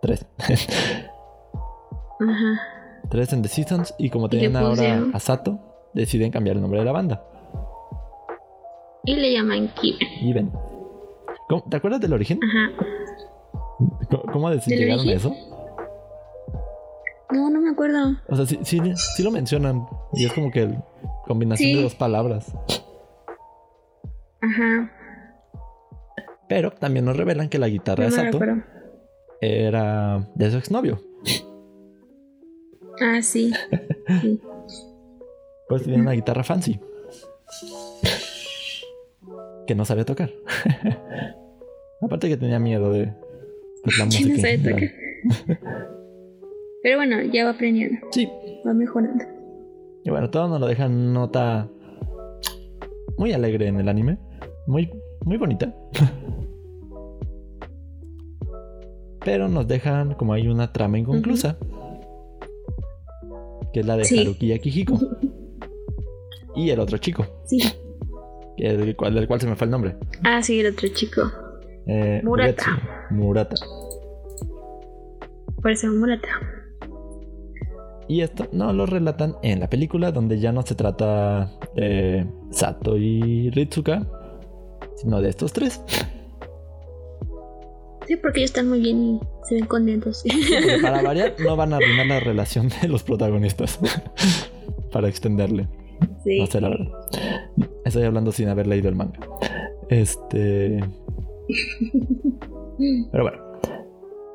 [0.00, 0.26] Tres.
[2.20, 2.60] Ajá.
[3.08, 3.94] Tres en The Seasons.
[3.98, 5.58] Y como Y tenían ahora a Sato,
[5.94, 7.24] deciden cambiar el nombre de la banda.
[9.04, 10.08] Y le llaman Kiben.
[10.22, 10.52] Y ven.
[11.48, 12.38] ¿Cómo- ¿Te acuerdas del origen?
[12.42, 12.70] Ajá.
[14.10, 15.34] ¿Cómo, cómo de- ¿Del llegaron a eso?
[17.32, 18.16] No, no me acuerdo.
[18.28, 19.86] O sea, sí, sí, sí lo mencionan.
[20.12, 20.68] Y es como que
[21.26, 21.76] combinación Sí.
[21.76, 22.52] de dos palabras.
[24.42, 24.90] Ajá.
[26.48, 28.62] Pero también nos revelan que la guitarra No de Sato recuerdo.
[29.40, 31.00] era de su exnovio.
[33.00, 33.52] Ah, sí.
[34.20, 34.40] sí.
[35.68, 36.80] Pues tenía una guitarra fancy.
[39.68, 40.32] Que no sabía tocar.
[42.02, 43.14] Aparte que tenía miedo de
[43.84, 44.34] pues, la música.
[44.34, 44.90] no sabe tocar.
[46.82, 48.04] Pero bueno, ya va aprendiendo.
[48.10, 48.28] Sí.
[48.66, 49.24] Va mejorando.
[50.02, 51.68] Y bueno, todo nos lo dejan nota
[53.16, 54.18] muy alegre en el anime.
[54.66, 54.90] Muy,
[55.24, 55.72] muy bonita.
[59.24, 61.58] Pero nos dejan como hay una trama inconclusa.
[63.72, 64.20] Que es la de Sí.
[64.20, 64.98] Haruki y Akihiko.
[66.56, 67.24] Y el otro chico.
[67.44, 67.60] Sí.
[68.56, 69.96] Que del cual, del cual se me fue el nombre.
[70.24, 71.22] Ah, sí, el otro chico.
[71.86, 73.06] Eh, Murata.
[73.10, 73.54] Murata.
[75.62, 76.28] Parece un Murata.
[78.08, 82.96] Y esto no lo relatan en la película, donde ya no se trata de Sato
[82.96, 84.04] y Ritsuka,
[84.96, 85.80] sino de estos tres.
[88.10, 90.24] Sí, porque ellos están muy bien y se ven contentos.
[90.82, 93.78] Para variar, no van a arruinar la relación de los protagonistas.
[94.90, 95.68] para extenderle.
[96.24, 96.40] sí.
[96.40, 96.88] No sé, la verdad.
[97.84, 99.20] Estoy hablando sin haber leído el manga.
[99.90, 100.80] Este.
[103.12, 103.38] Pero bueno.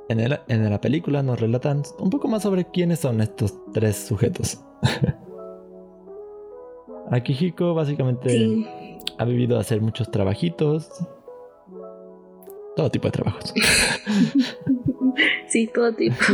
[0.08, 3.98] En, el- en la película nos relatan un poco más sobre quiénes son estos tres
[3.98, 4.64] sujetos.
[7.12, 8.66] Akihiko básicamente Sí.
[9.18, 10.90] ha vivido a hacer muchos trabajitos.
[12.76, 13.54] Todo tipo de trabajos.
[15.48, 16.18] Sí, todo tipo.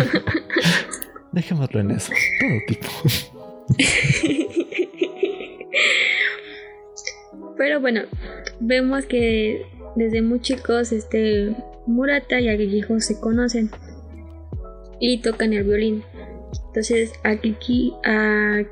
[1.32, 2.12] Dejémoslo en eso.
[2.40, 2.88] Todo tipo.
[7.58, 8.02] Pero bueno,
[8.60, 13.70] vemos que desde muy chicos este Murata y Akihiko se conocen
[15.00, 16.04] y tocan el violín.
[16.68, 18.72] Entonces Akiki, al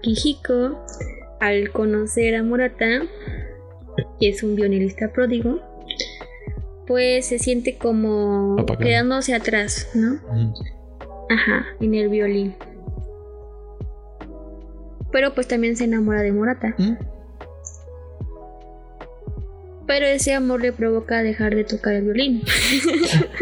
[1.72, 3.04] conocer a Murata,
[4.20, 5.62] que es un violinista pródigo,
[6.90, 10.14] pues se siente como quedándose atrás, ¿no?
[10.34, 10.54] Mm.
[11.30, 12.56] Ajá, en el violín.
[15.12, 16.74] Pero pues también se enamora de Murata.
[16.80, 16.94] Mm.
[19.86, 22.42] Pero ese amor le provoca dejar de tocar el violín.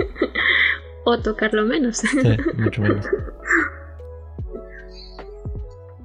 [1.06, 2.00] o tocarlo menos.
[2.00, 2.18] Sí,
[2.58, 3.06] mucho menos.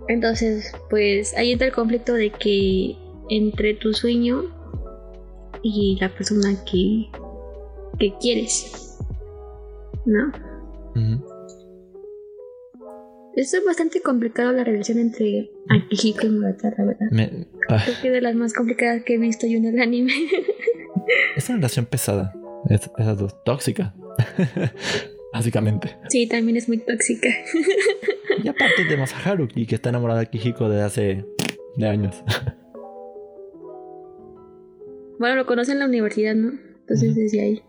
[0.07, 2.95] Entonces, pues ahí entra el conflicto de que
[3.31, 4.45] entre tu sueño
[5.63, 7.09] y la persona que,
[8.03, 8.99] que quieres,
[10.07, 10.33] ¿no?
[10.97, 11.25] Ujú.
[13.37, 17.07] Eso es bastante complicado la relación entre Akihiko y Murata, la verdad.
[17.13, 19.81] Me- ah, Creo que es de las más complicadas que he visto yo en el
[19.81, 20.13] anime.
[21.37, 22.35] es una relación pesada.
[22.69, 23.37] Es- esas dos.
[23.45, 23.95] Tóxica.
[25.33, 25.97] Básicamente.
[26.09, 27.29] sí, también es muy tóxica.
[28.43, 31.25] Y aparte tenemos a Haruki, que está enamorada de Kijiko de hace
[31.77, 32.17] de años.
[35.19, 36.51] Bueno, lo conoce en la universidad, ¿no?
[36.81, 37.63] Entonces desde ahí.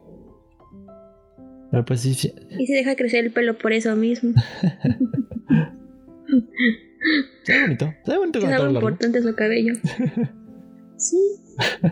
[1.74, 2.32] Pero pues sí, sí.
[2.60, 4.34] Y se deja crecer el pelo por eso mismo.
[7.42, 7.92] Se ve bonito.
[8.06, 8.78] Se ve bonito con es el largo.
[8.78, 9.74] importante su cabello.
[10.98, 11.18] Sí.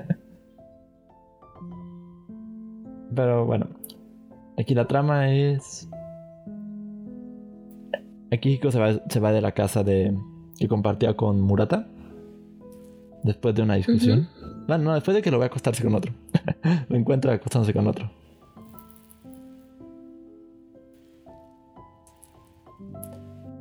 [3.16, 3.70] Pero bueno.
[4.60, 5.90] Aquí la trama es.
[8.32, 10.16] Akihiko se va, se va de la casa de
[10.60, 11.88] que compartía con Murata.
[13.24, 14.30] Después de una discusión.
[14.68, 16.14] Bueno, no, después de que lo ve a acostarse con otro.
[16.88, 18.21] lo encuentra acostándose con otro.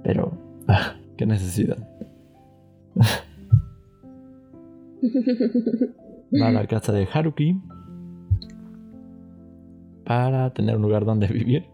[0.03, 0.33] Pero,
[0.69, 1.79] ah, qué necesidad.
[6.41, 7.61] Va a la casa de Haruki
[10.05, 11.67] para tener un lugar donde vivir.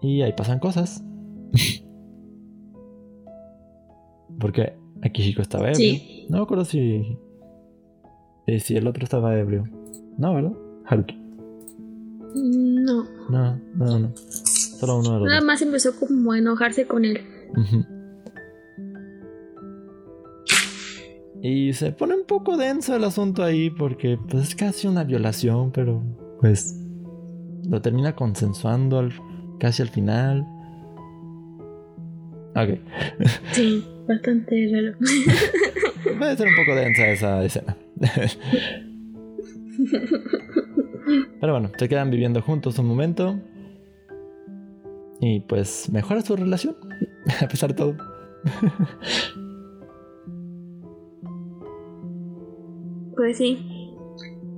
[0.00, 1.04] Y ahí pasan cosas.
[4.40, 5.76] Porque Akihiko estaba ebrio.
[5.76, 6.26] Sí.
[6.28, 7.16] No me acuerdo si.
[8.46, 9.64] eh, si el otro estaba ebrio.
[10.18, 10.52] No, ¿verdad?
[10.86, 11.21] Haruki.
[12.34, 13.04] No.
[13.30, 14.12] No, no, no.
[14.16, 15.46] Solo uno de los Nada dos.
[15.46, 17.20] más empezó como a enojarse con él.
[17.56, 17.84] Ujú.
[21.44, 25.72] Y se pone un poco denso el asunto ahí porque pues es casi una violación,
[25.72, 26.00] pero
[26.40, 26.78] pues
[27.68, 29.12] lo termina consensuando al-
[29.58, 30.46] casi al final.
[32.54, 32.78] Ok,
[33.52, 34.96] Sí, bastante raro.
[36.18, 37.76] puede ser un poco densa esa escena.
[41.42, 43.36] pero bueno, se quedan viviendo juntos un momento.
[45.20, 46.76] Y pues mejora su relación,
[47.42, 47.96] a pesar de todo.
[53.16, 53.58] Pues sí.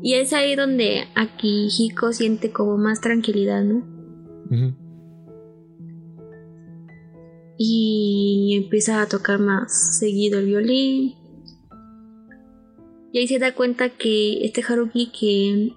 [0.03, 3.83] Y es ahí donde Akihiko siente como más tranquilidad, ¿no?
[7.57, 11.15] Y empieza a tocar más seguido el violín.
[13.11, 15.75] Y ahí se da cuenta que este Haruki que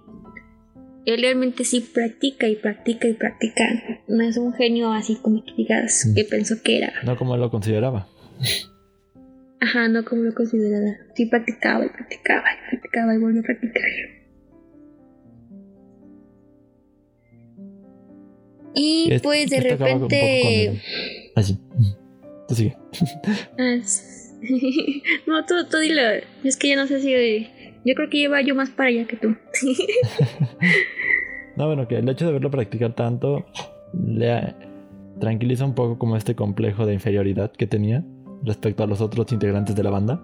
[1.14, 3.64] él realmente sí practica y practica y practica.
[4.08, 6.16] No es un genio así como que digas Mm.
[6.16, 6.94] que pensó que era.
[7.04, 8.08] No como lo consideraba.
[9.60, 10.98] Ajá, no como lo consideraba.
[11.16, 13.84] Sí practicaba y practicaba y practicaba y volvió a practicar.
[18.76, 20.82] Y Es- pues de con repente...
[21.36, 21.58] Así.
[22.48, 22.78] Tú sigue.
[23.58, 23.78] Ah,
[25.28, 26.02] no, tú, tú dilo.
[26.44, 27.48] Es que yo no sé si...
[27.88, 29.30] Yo creo que lleva yo más para allá que tú.
[31.56, 33.44] No, bueno, que el hecho de verlo practicar tanto
[33.94, 34.54] le
[35.20, 38.04] tranquiliza un poco como este complejo de inferioridad que tenía
[38.44, 40.22] respecto a los otros integrantes de la banda.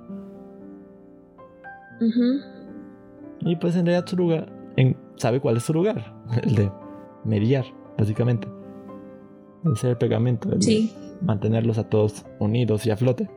[1.99, 2.39] Ujú.
[3.49, 6.71] Y pues en realidad su lugar, en- sabe cuál es su lugar, el de
[7.25, 7.65] mediar,
[7.97, 8.47] básicamente.
[9.65, 10.93] El ser el pegamento, el de Sí.
[11.23, 13.27] mantenerlos a todos unidos y a flote.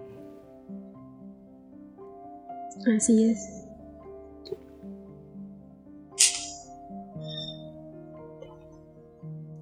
[2.95, 3.56] Así es.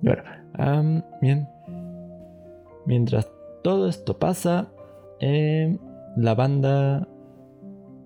[0.05, 0.23] Y bueno,
[0.55, 1.49] am, bien.
[2.85, 3.27] Mientras
[3.63, 4.71] todo esto pasa,
[5.21, 5.79] em,
[6.17, 7.09] la banda.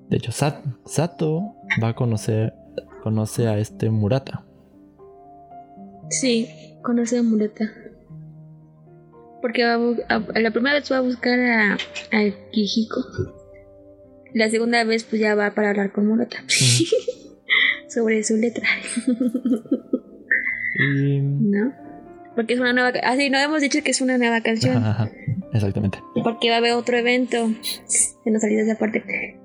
[0.09, 2.55] De hecho, Sa- Sato va a conocer.
[3.03, 4.45] Conoce a este Murata.
[6.11, 6.49] Sí,
[6.83, 7.65] conoce a Murata.
[9.43, 13.01] Porque va a bu- a- la primera vez va a buscar a, a Kijiko.
[14.35, 16.39] La segunda vez pues ya va para hablar con Murata.
[17.89, 18.67] Sobre su letra.
[20.81, 21.19] Y.
[21.21, 21.73] ¿No?
[22.39, 22.93] Porque es una nueva...
[22.93, 24.77] ca- Ah, no hemos dicho que es una nueva canción.
[24.77, 25.11] Ajá,
[25.53, 25.99] exactamente.
[26.23, 27.51] Porque va a haber otro evento.
[27.89, 29.03] Se nos salió esa parte.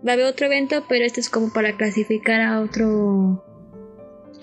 [0.07, 3.43] Va a haber otro evento, pero este es como para clasificar a otro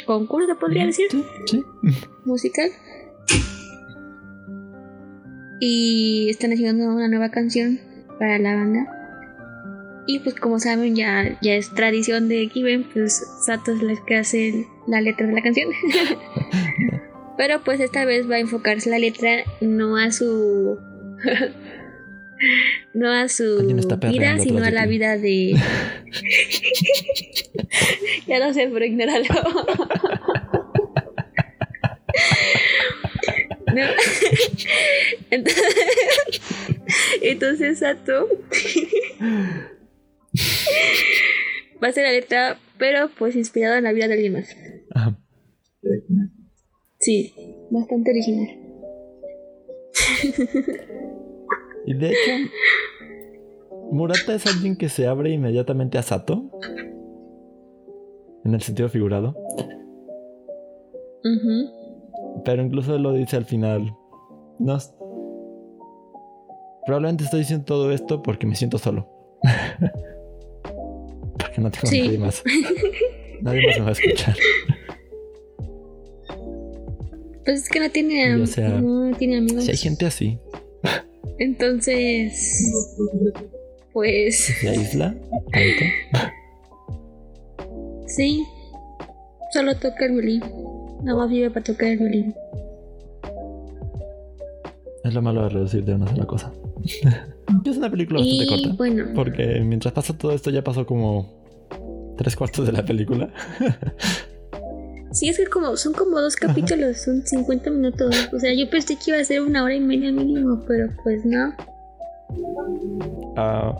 [0.05, 1.63] concurso, podría decir, Sí, sí.
[2.25, 2.71] musical.
[5.61, 7.79] Y están haciendo una nueva canción
[8.19, 8.87] para la banda.
[10.09, 14.17] Y pues como saben, ya, ya es tradición de Kiben, pues Sato es la que
[14.17, 15.69] hace la letra de la canción.
[17.41, 20.79] Pero pues esta vez va a enfocarse la letra no a su
[22.93, 23.67] no a su
[24.11, 24.89] vida, sino a la ti.
[24.91, 25.55] vida de
[28.27, 29.25] ya no sé, pero ignóralo.
[33.75, 33.87] No.
[35.31, 35.65] Entonces,
[37.23, 38.29] entonces Sato
[41.83, 44.55] va a ser la letra, pero pues inspirada en la vida de alguien más.
[44.95, 45.17] Ajá.
[47.01, 47.33] Sí,
[47.71, 48.49] bastante original.
[51.87, 52.31] Y de hecho,
[53.91, 56.45] Murata es alguien que se abre inmediatamente a Sato.
[58.45, 59.35] En el sentido figurado.
[62.45, 63.97] Pero incluso lo dice al final.
[64.59, 64.77] No.
[66.85, 69.09] Probablemente estoy diciendo todo esto porque me siento solo.
[71.39, 72.03] porque no tengo Sí.
[72.03, 72.45] nadie más.
[73.41, 74.37] Nadie más me va a escuchar.
[77.51, 79.65] Pues es que no tiene, o sea, no tiene amigos.
[79.65, 80.39] Si hay gente así,
[81.41, 82.71] Entonces,
[83.93, 85.17] pues se aísla
[85.51, 86.29] tanto.
[88.07, 88.45] sí,
[89.53, 90.45] solo toca el violín.
[91.03, 92.35] Nada más vive para tocar el violín.
[95.03, 96.53] Es lo malo de reducir de una sola cosa.
[97.65, 98.77] es una película Y bastante corta.
[98.77, 103.29] bueno, Porque mientras pasa todo esto ya pasó como tres cuartos de la película.
[105.13, 108.29] sí, es que como son como dos capítulos, son 50 minutos.
[108.33, 111.25] O sea, yo pensé que iba a ser una hora y media mínimo, pero pues
[111.25, 111.53] no.
[113.37, 113.77] Ah,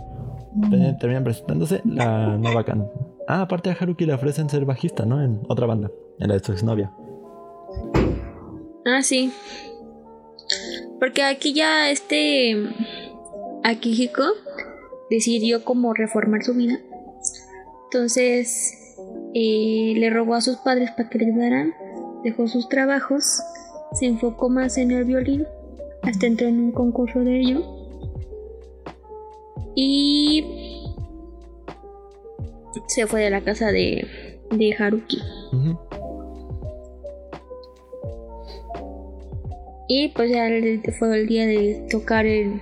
[0.69, 2.87] te- terminan presentándose la nueva can.
[3.27, 5.23] Ah, aparte a Haruki le ofrecen ser bajista, ¿no?
[5.23, 6.91] En otra banda, en la de su exnovia.
[8.85, 9.31] Ah, sí.
[10.99, 12.55] Porque aquí ya este
[13.63, 14.23] Akihiko
[15.09, 16.77] decidió como reformar su vida.
[17.85, 18.73] Entonces
[19.33, 21.73] eh, le rogó a sus padres para que le ayudaran.
[22.23, 23.41] Dejó sus trabajos.
[23.93, 25.45] Se enfocó más en el violín.
[26.03, 27.61] Hasta entró en un concurso de ello.
[29.75, 30.83] Y
[32.87, 35.21] se fue de la casa de, de Haruki.
[39.87, 40.47] Y pues ya
[40.97, 42.61] fue el día de tocar el.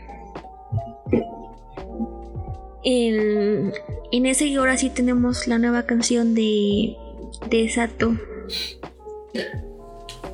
[2.89, 3.73] El-
[4.11, 6.95] en ese ahora sí tenemos la nueva canción de.
[7.49, 8.13] de Sato.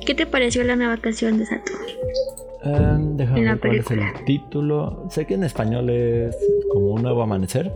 [0.04, 1.72] ¿Qué te pareció la nueva canción de Sato?
[2.64, 5.06] Ah, déjame En ver cuál es el título.
[5.10, 6.36] Sé que en español es
[6.72, 7.72] como un nuevo amanecer.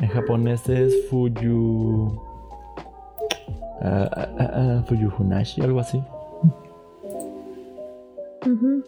[0.00, 2.18] En japonés es Fuyu.
[3.82, 6.02] ah, ah, ah, ah, Fuyu Hunashi, algo así.
[8.46, 8.82] ujú.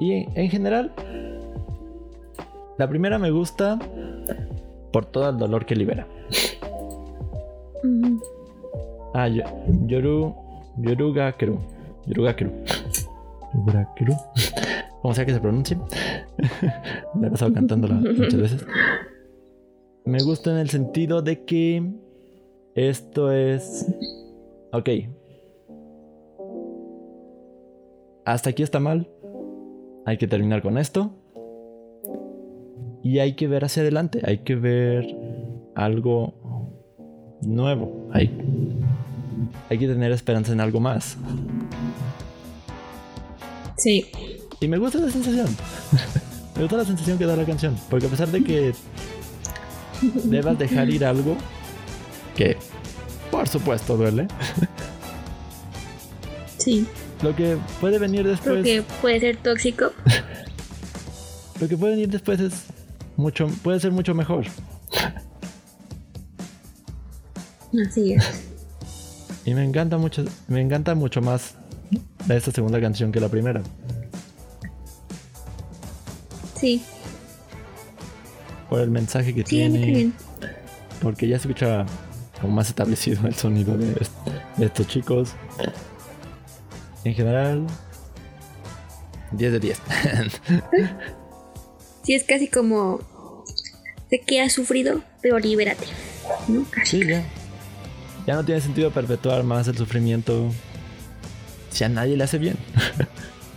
[0.00, 0.92] Y en, en general,
[2.78, 3.78] la primera me gusta
[4.92, 6.06] por todo el dolor que libera.
[9.14, 9.44] Ah, yo-
[9.86, 10.34] Yoru.
[10.78, 11.58] Yorugakeru.
[12.06, 12.50] Yorugakeru.
[13.54, 14.14] Yorugakeru.
[15.00, 15.78] Como sea que se pronuncie.
[17.20, 18.66] La he pasado cantándola muchas veces.
[20.04, 21.92] Me gusta en el sentido de que
[22.74, 23.86] esto es.
[24.72, 24.88] Ok.
[28.24, 29.08] Hasta aquí está mal.
[30.06, 31.12] Hay que terminar con esto.
[33.02, 34.20] Y hay que ver hacia adelante.
[34.24, 35.06] Hay que ver
[35.74, 36.34] algo
[37.42, 38.08] nuevo.
[38.12, 38.30] Hay,
[39.68, 41.16] hay que tener esperanza en algo más.
[43.76, 44.06] Sí.
[44.60, 45.46] Y me gusta esa sensación.
[46.56, 47.76] me gusta la sensación que da la canción.
[47.90, 48.72] Porque a pesar de que
[50.24, 51.36] debas dejar ir algo
[52.36, 52.56] que,
[53.30, 54.28] por supuesto, duele.
[56.58, 56.86] Sí.
[57.24, 58.60] Lo que puede venir después.
[58.60, 59.92] Creo que puede ser tóxico.
[61.60, 62.64] Lo que puede venir después es
[63.16, 63.46] mucho.
[63.62, 64.44] puede ser mucho mejor.
[67.88, 68.44] Así es.
[69.46, 70.22] Y me encanta mucho.
[70.48, 71.54] Me encanta mucho más
[72.28, 73.62] esta segunda canción que la primera.
[76.60, 76.82] Sí.
[78.68, 80.12] Por el mensaje que Sí, tiene.
[81.00, 81.86] Porque ya se escucha
[82.38, 83.94] como más establecido el sonido de,
[84.58, 85.30] de estos chicos.
[87.04, 87.66] En general,
[89.32, 89.80] 10 de 10.
[92.04, 93.00] Sí, es casi como.
[94.10, 95.86] Sé que has sufrido, pero libérate.
[96.48, 96.66] ¿No?
[96.84, 97.24] Sí, ya.
[98.26, 100.50] Ya no tiene sentido perpetuar más el sufrimiento
[101.70, 102.58] si a nadie le hace bien.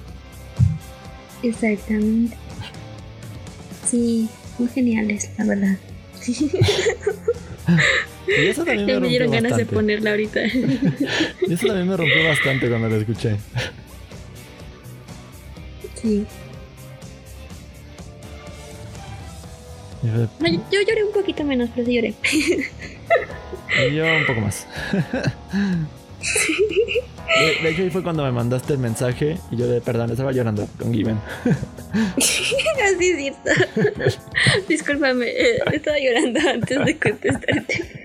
[1.44, 2.38] Exactamente.
[3.86, 5.78] Sí, muy geniales, la verdad.
[8.28, 9.76] Y eso también me me rompió dieron ganas de bastante.
[9.76, 10.42] ponerla ahorita.
[10.48, 13.38] Y eso también me rompió bastante cuando lo escuché.
[15.96, 16.26] Sí.
[20.04, 22.14] No, yo lloré un poquito menos, pero sí lloré.
[23.90, 24.68] Y yo un poco más.
[27.28, 30.32] De, de hecho, ahí fue cuando me mandaste el mensaje y yo de perdón, estaba
[30.32, 31.18] llorando con Given.
[32.18, 33.52] Así es cierto.
[34.70, 38.04] Discúlpame, eh, estaba llorando antes de contestarte.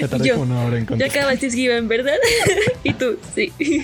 [0.00, 1.18] Me tardé Yo- como una hora en Ya contestar.
[1.22, 2.14] acabaste Given, ¿verdad?
[2.84, 3.52] y tú, sí.
[3.58, 3.82] Sí.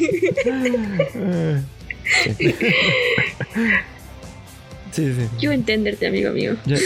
[4.92, 5.28] sí, sí.
[5.40, 6.56] Yo entenderte, amigo mío.
[6.66, 6.76] Yo,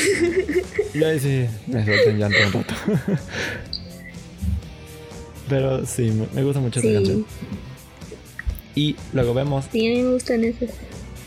[0.95, 2.75] yo ahí sí me solté en llanto un rato.
[5.53, 7.27] Pero sí, me- gusta mucho esa Sí, canción.
[8.75, 10.71] Y luego vemos, sí, a mí me gustan esos.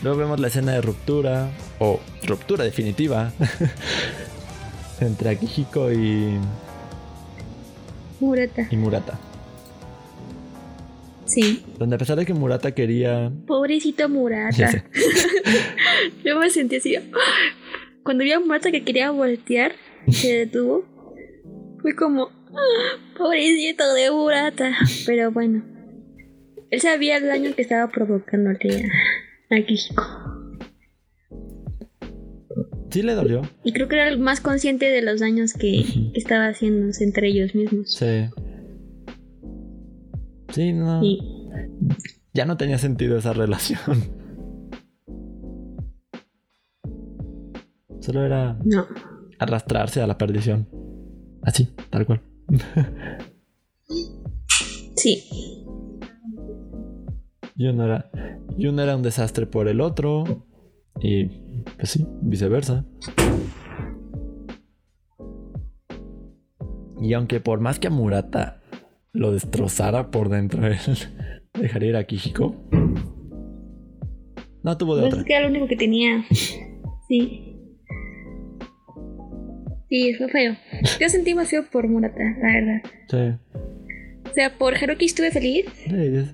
[0.02, 1.48] luego vemos la escena de ruptura,
[1.78, 3.32] o ruptura definitiva,
[5.00, 6.38] entre Akihiko y,
[8.18, 8.66] Murata.
[8.68, 9.16] y Murata.
[11.26, 11.62] Sí.
[11.78, 13.30] Donde a pesar de que Murata quería...
[13.46, 14.84] Pobrecito Murata.
[16.24, 16.96] Yo me sentí así.
[18.02, 19.72] Cuando vi a Murata que quería voltear,
[20.10, 20.84] se detuvo.
[21.82, 22.35] Fue como, "Ah,
[23.16, 24.72] pobrecito de Murata.
[25.06, 25.62] Pero bueno,
[26.70, 28.84] él sabía el daño que estaba provocándole
[29.50, 30.02] a, a Kihiko.
[32.90, 33.42] Sí le dolió.
[33.64, 37.28] Y creo que era el más consciente de los daños que, que estaba haciéndose entre
[37.28, 37.92] ellos mismos.
[37.94, 38.30] Sí.
[40.52, 41.00] Sí, no.
[41.02, 41.18] Sí.
[42.32, 43.80] Ya no tenía sentido esa relación.
[48.00, 48.86] Solo era No.
[49.38, 50.68] arrastrarse a la perdición.
[51.42, 52.20] Así, tal cual.
[54.96, 55.22] Sí.
[57.56, 58.10] Y uno era,
[58.56, 60.46] y uno era un desastre por el otro.
[61.00, 61.26] Y
[61.76, 62.84] pues sí, viceversa.
[67.00, 68.62] Y aunque por más que a Murata
[69.12, 70.76] lo destrozara por dentro, él
[71.58, 72.54] dejaría ir a Kihiko.
[74.62, 75.20] No tuvo de Pues otra.
[75.20, 76.24] es que era lo único que tenía.
[77.08, 77.45] Sí.
[79.88, 80.56] Sí, fue feo.
[81.00, 82.82] Yo sentí más feo por Murata, la verdad.
[83.08, 84.30] Sí.
[84.30, 86.24] O sea, por Haruki estuve feliz, Sí,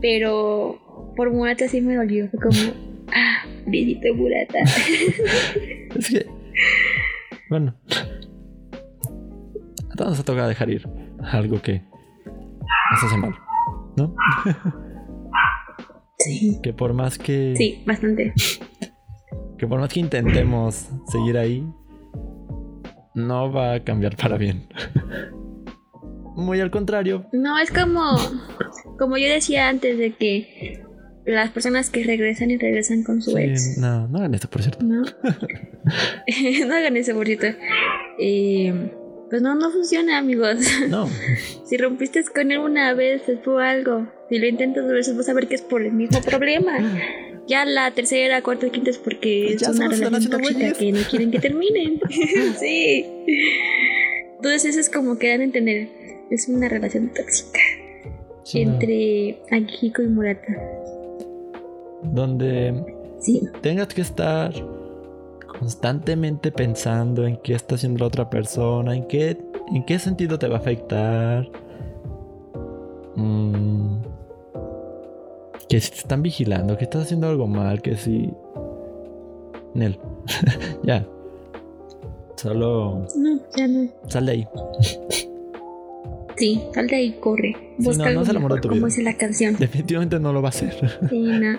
[0.00, 2.28] pero por Murata sí me dolió.
[2.30, 2.72] Fue como,
[3.14, 4.58] ah, visito Murata.
[5.96, 6.26] Es que.
[7.50, 7.74] Bueno.
[9.90, 10.88] A todos nos ha tocado dejar ir
[11.20, 11.82] algo que
[12.90, 13.34] nos hace mal.
[13.96, 14.14] ¿No?
[16.18, 16.58] Sí.
[16.62, 17.54] Que por más que.
[17.56, 18.32] Sí, bastante.
[19.58, 21.64] Que por más que intentemos seguir ahí.
[23.14, 24.68] No va a cambiar para bien.
[26.36, 27.26] Muy al contrario.
[27.32, 28.16] No, es como,
[28.98, 30.82] como yo decía antes de que
[31.24, 33.78] las personas que regresan y regresan con su Sí, ex.
[33.78, 34.84] no, no hagan esto, por cierto.
[34.84, 35.02] ¿no?
[36.66, 37.46] no hagan eso, por cierto.
[38.18, 38.90] Eh,
[39.30, 40.58] pues no, no funciona, amigos.
[40.88, 41.08] No.
[41.64, 44.06] si rompiste con él una vez, es por algo.
[44.28, 46.72] Si lo intentas dos veces, vas a ver que es por el mismo problema.
[47.46, 51.30] Ya la tercera, cuarta, quinta es porque Pues es una relación tóxica que no quieren
[51.30, 52.00] que terminen.
[52.58, 53.04] sí.
[54.36, 55.88] Entonces eso es como que dan a entender.
[56.30, 57.60] Es una relación tóxica
[58.44, 58.72] Sí, no.
[58.74, 60.52] entre Akihiko y Murata.
[62.02, 62.74] Donde
[63.20, 63.42] Sí.
[63.62, 64.52] tengas que estar
[65.58, 69.36] constantemente pensando en qué está haciendo la otra persona, en qué,
[69.72, 71.48] en qué sentido te va a afectar.
[73.16, 73.98] Mm,
[75.68, 78.30] que si te están vigilando, que estás haciendo algo mal, que si...
[79.74, 79.98] Nel,
[80.84, 81.06] ya.
[82.36, 83.88] Solo No, ya no.
[84.08, 84.48] sal de ahí.
[86.36, 87.56] Sí, sal de ahí, corre.
[87.78, 89.56] Sí, no, no es el amor de mejor, tu como dice la canción.
[89.56, 90.74] Definitivamente no lo va a hacer.
[91.08, 91.58] Sí, no,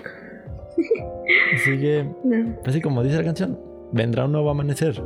[1.54, 2.56] Así que, no.
[2.66, 3.58] así como dice la canción,
[3.92, 5.02] vendrá un nuevo amanecer.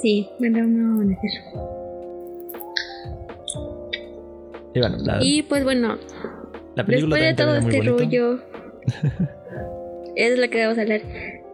[0.00, 1.30] Sí, vendrá un nuevo amanecer.
[4.74, 5.96] Y bueno, la, Y pues bueno,
[6.76, 8.40] la película después de todo este rollo,
[10.16, 11.02] es lo que vamos a hablar.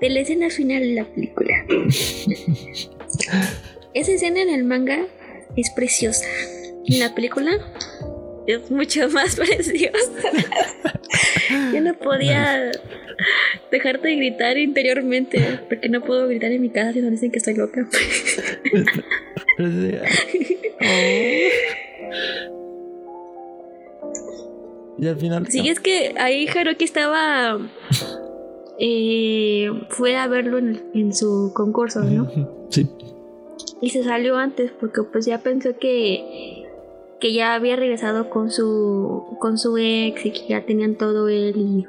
[0.00, 1.64] De la escena final de la película.
[3.94, 5.06] Esa escena en el manga
[5.56, 6.26] es preciosa.
[6.86, 7.50] En la película
[8.46, 10.30] es mucho más preciosa.
[11.72, 12.70] Yo no podía
[13.70, 17.38] dejarte de gritar interiormente, porque no puedo gritar en mi casa si no dicen que
[17.38, 17.86] estoy loca.
[20.82, 22.59] Oh.
[25.00, 25.46] Y al final.
[25.48, 27.58] Sí, es que ahí Haruki estaba.
[28.78, 32.30] eh, fue a verlo en, en su concurso, ¿no?
[32.68, 32.88] Sí.
[33.80, 36.66] Y se salió antes porque pues ya pensó que
[37.18, 41.54] que ya había regresado con su con su ex y que ya tenían todo él
[41.56, 41.86] y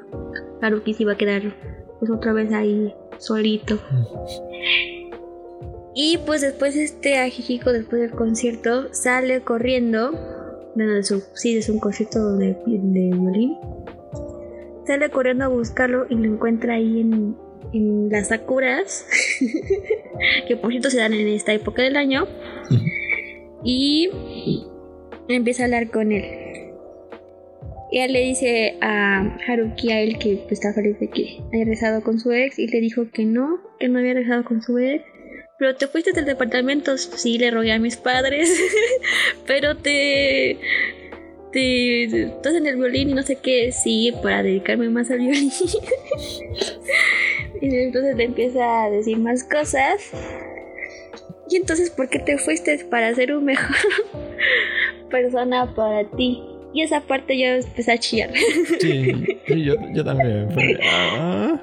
[0.60, 1.54] Haruki se iba a quedar
[1.98, 3.78] pues otra vez ahí solito.
[5.94, 10.12] Y pues después este Ajijiko después del concierto sale corriendo,
[10.74, 13.56] bueno, de su, sí, es un concierto de, de violín.
[14.86, 17.36] Sale corriendo a buscarlo y lo encuentra ahí en,
[17.72, 19.06] en las sakuras,
[20.48, 22.26] que por cierto se dan en esta época del año.
[23.64, 24.10] Y
[25.28, 26.24] empieza a hablar con él.
[27.92, 32.02] Él le dice a Haruki a él que pues, está feliz de que haya regresado
[32.02, 35.04] con su ex y le dijo que no, que no había regresado con su ex.
[35.62, 38.52] Pero te fuiste del departamento, sí, le rogué a mis padres,
[39.46, 40.58] pero te,
[41.52, 45.52] te, estás en el violín y no sé qué, sí, para dedicarme más al violín.
[47.60, 50.10] y entonces le empieza a decir más cosas.
[51.48, 52.84] Y entonces, ¿por qué te fuiste?
[52.86, 53.76] Para ser un mejor
[55.12, 56.42] persona para ti.
[56.74, 58.32] Y esa parte yo empecé a chillar.
[58.80, 60.48] Sí, yo, yo también.
[60.82, 61.60] ah.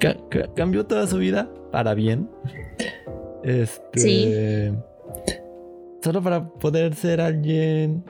[0.00, 2.28] Ca- ca- cambió toda su vida para bien.
[3.44, 3.98] Este.
[4.00, 4.34] Sí.
[6.02, 8.04] Solo para poder ser alguien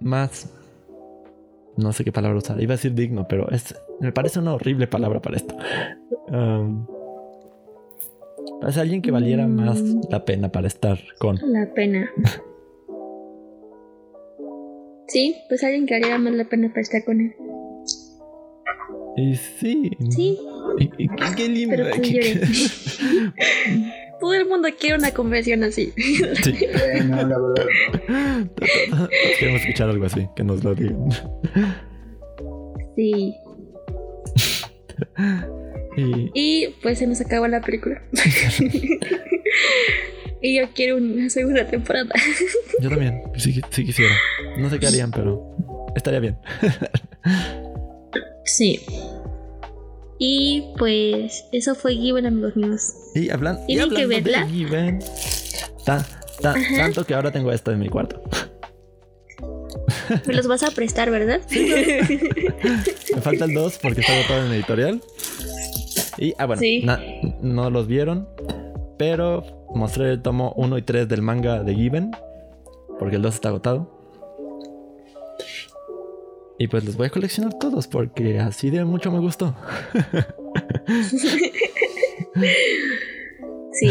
[0.00, 0.50] más.
[1.76, 2.60] No sé qué palabra usar.
[2.62, 5.56] Iba a decir digno, pero es, me parece una horrible palabra para esto.
[6.28, 6.86] Um,
[8.68, 10.00] ser alguien que valiera más Mm.
[10.10, 11.38] la pena para estar con.
[11.42, 12.10] La pena.
[15.08, 17.34] Sí, pues alguien que valiera más la pena para estar con él.
[19.16, 19.90] Y sí.
[20.10, 20.38] Sí,
[20.78, 21.76] Y qué lindo.
[21.76, 22.40] pero lloré.
[24.20, 25.92] Todo el mundo quiere una conversión así.
[25.96, 26.66] Sí.
[27.08, 27.66] La verdad.
[29.38, 31.08] Queremos escuchar algo así, que nos lo digan.
[32.96, 33.34] Sí.
[35.96, 38.02] Y Y pues se nos acabó la película.
[40.40, 42.10] y yo quiero una segunda temporada.
[42.80, 44.14] yo también, sí, sí quisiera.
[44.58, 45.54] No sé qué harían, pero
[45.96, 46.36] estaría bien.
[48.44, 48.80] Sí.
[50.18, 52.94] Y pues eso fue Given, amigos míos.
[53.14, 54.44] Y, hablan, y Tienen que hablando verla.
[54.46, 54.98] de Given,
[55.84, 56.06] ta-
[56.40, 56.76] ta- Ajá.
[56.76, 58.22] tanto que ahora tengo esto en mi cuarto.
[60.26, 61.40] Me los vas a prestar, ¿verdad?
[61.50, 65.00] Me falta el 2 porque está agotado en editorial.
[66.18, 66.82] Y, ah, bueno, Sí.
[66.84, 67.00] na-
[67.40, 68.28] no los vieron,
[68.98, 72.10] pero mostré el tomo 1 y 3 del manga de Given,
[72.98, 73.93] porque el 2 está agotado.
[76.58, 79.54] Y pues los voy a coleccionar todos porque así de mucho me gustó.
[83.72, 83.90] Sí.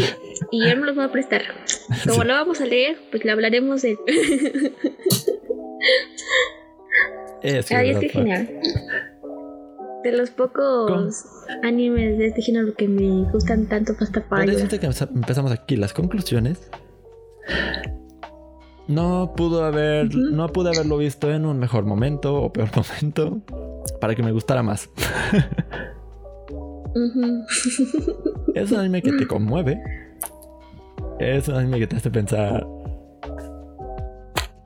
[0.50, 1.42] Y yo me los voy a prestar.
[2.08, 2.26] Como Sí.
[2.28, 4.72] lo vamos a leer, pues le hablaremos de él.
[7.42, 8.48] Es que, Ay, es que genial.
[10.02, 11.26] De los pocos
[11.62, 15.92] animes de este género que me gustan tanto hasta para que empe- empezamos aquí las
[15.92, 16.70] conclusiones.
[18.86, 23.40] No pudo haber, no pude haberlo visto en un mejor momento o peor momento
[24.00, 24.90] para que me gustara más.
[28.54, 29.80] Es un anime que te conmueve.
[31.18, 32.66] Es un anime que te hace pensar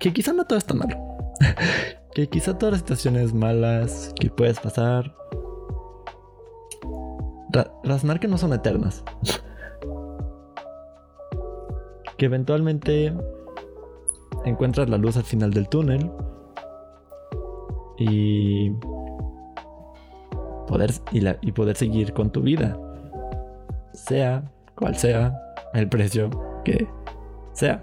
[0.01, 0.97] que quizá no todo es tan malo.
[2.15, 5.15] que quizá todas las situaciones malas que puedes pasar
[7.53, 9.05] ra- raznar que no son eternas.
[12.17, 13.13] que eventualmente
[14.45, 16.11] encuentras la luz al final del túnel
[17.99, 18.71] y
[20.67, 22.79] poder y, la- y poder seguir con tu vida
[23.93, 24.43] sea
[24.77, 25.37] cual sea
[25.75, 26.31] el precio
[26.65, 26.87] que
[27.53, 27.81] sea.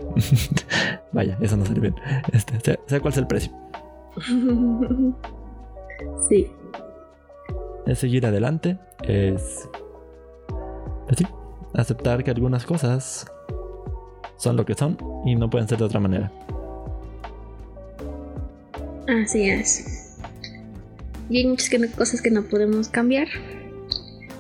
[1.11, 1.95] Vaya, eso no sale bien.
[2.31, 3.51] Este, sea, sea cual sea el precio.
[6.29, 6.51] sí.
[7.85, 8.77] Es seguir adelante.
[9.03, 9.69] Es.
[11.05, 11.27] Pues sí,
[11.73, 13.27] aceptar que algunas cosas
[14.37, 16.31] son lo que son y no pueden ser de otra manera.
[19.07, 20.17] Así es.
[21.29, 23.27] Y hay muchas que no- cosas que no podemos cambiar.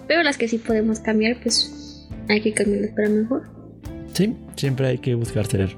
[0.07, 3.43] Pero las que sí podemos cambiar, pues hay que cambiarlas para mejor.
[4.13, 5.75] Sí, siempre hay que buscar ser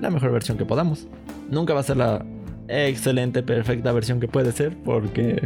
[0.00, 1.06] la mejor versión que podamos.
[1.50, 2.24] Nunca va a ser la
[2.68, 5.40] excelente, perfecta versión que puede ser porque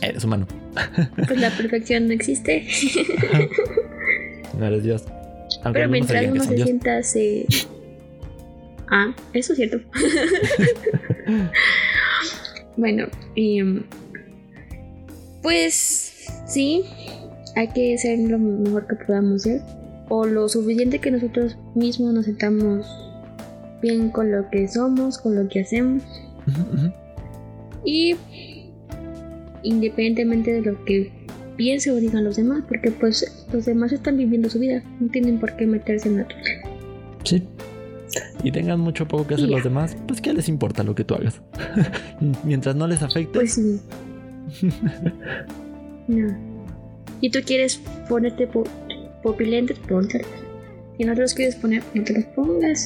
[0.00, 0.46] eres humano.
[1.26, 2.66] Pues la perfección no existe.
[4.58, 5.04] No eres Dios.
[5.64, 6.66] Aunque Pero mientras uno se Dios.
[6.66, 7.46] sienta así.
[8.90, 9.78] Ah, eso es cierto.
[12.76, 13.06] bueno,
[13.36, 13.84] em,
[15.42, 16.84] pues sí,
[17.56, 19.60] hay que ser lo mejor que podamos ser.
[20.08, 22.86] O lo suficiente que nosotros mismos nos sentamos
[23.80, 26.02] bien con lo que somos, con lo que hacemos.
[27.84, 28.16] Y
[29.62, 31.10] independientemente de lo que
[31.62, 35.38] piense o digan los demás, porque pues los demás están viviendo su vida, no tienen
[35.38, 36.42] por qué meterse en la tuya.
[37.22, 37.44] Sí.
[38.42, 41.14] Y tengan mucho poco que hacer los demás, pues ¿qué les importa lo que tú
[41.14, 41.40] hagas?
[42.44, 43.32] Mientras no les afecte.
[43.32, 43.80] Pues sí.
[46.08, 46.36] no.
[47.20, 48.64] Si tú quieres ponerte po
[49.22, 50.26] popilentes, póntelo.
[50.98, 52.80] Si no te los quieres poner, no te los pongas.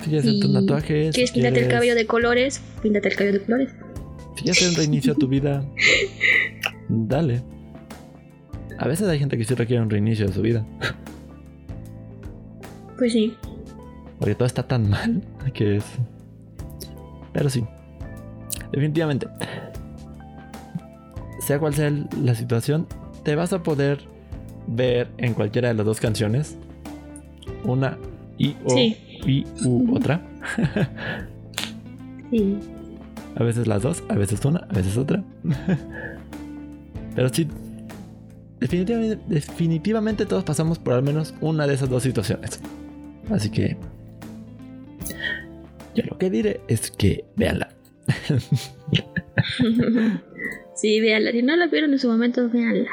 [0.00, 2.62] si quieres hacer tus tatuajes, ¿Quieres pintarte el cabello de colores?
[2.82, 3.70] Píntate el cabello de colores.
[4.36, 5.62] Si quieres un reinicio a tu vida,
[6.88, 7.42] dale.
[8.78, 10.64] A veces hay gente que sí requiere un reinicio de su vida.
[12.98, 13.34] Pues sí.
[14.18, 15.22] Porque todo está tan mal
[15.52, 15.84] que es.
[17.32, 17.64] Pero sí.
[18.72, 19.26] definitivamente.
[21.40, 21.92] Sea cual sea
[22.22, 22.86] la situación,
[23.22, 23.98] te vas a poder
[24.66, 26.56] ver en cualquiera de las dos canciones.
[27.64, 27.98] Una
[28.38, 28.96] y o Sí.
[29.26, 30.22] y u otra.
[32.30, 32.58] Sí.
[33.36, 35.22] A veces las dos, a veces una, a veces otra.
[37.14, 37.48] Pero sí,
[38.60, 42.60] definitivamente, definitivamente todos pasamos por al menos una de esas dos situaciones.
[43.30, 43.76] Así que
[45.94, 47.68] yo lo que diré es que véanla.
[50.74, 51.30] sí, véanla.
[51.32, 52.90] Si no la vieron en su momento, véanla.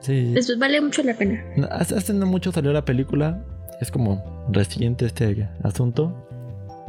[0.00, 0.34] Sí.
[0.36, 1.42] Eso vale mucho la pena.
[1.70, 3.44] Hace no mucho salió la película.
[3.80, 6.14] Es como reciente este asunto.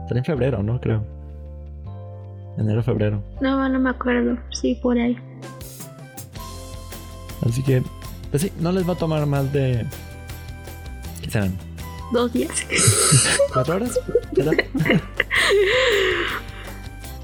[0.08, 0.82] Salió en febrero, ¿no?
[0.82, 1.06] Creo.
[2.58, 3.24] Enero, febrero.
[3.40, 4.38] No, no me acuerdo.
[4.52, 5.18] Sí, por ahí.
[7.48, 7.84] Así que,
[8.30, 9.86] pues sí, no les va a tomar más de.
[11.22, 11.58] ¿Qué serán?
[12.12, 12.52] Dos días.
[13.54, 14.00] ¿Cuatro horas?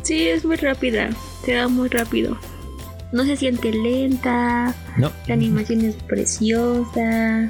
[0.04, 1.10] Sí, es muy rápida.
[1.46, 2.38] Se da muy rápido.
[3.12, 4.74] No se siente lenta.
[4.98, 5.12] No.
[5.28, 7.50] La animación es preciosa.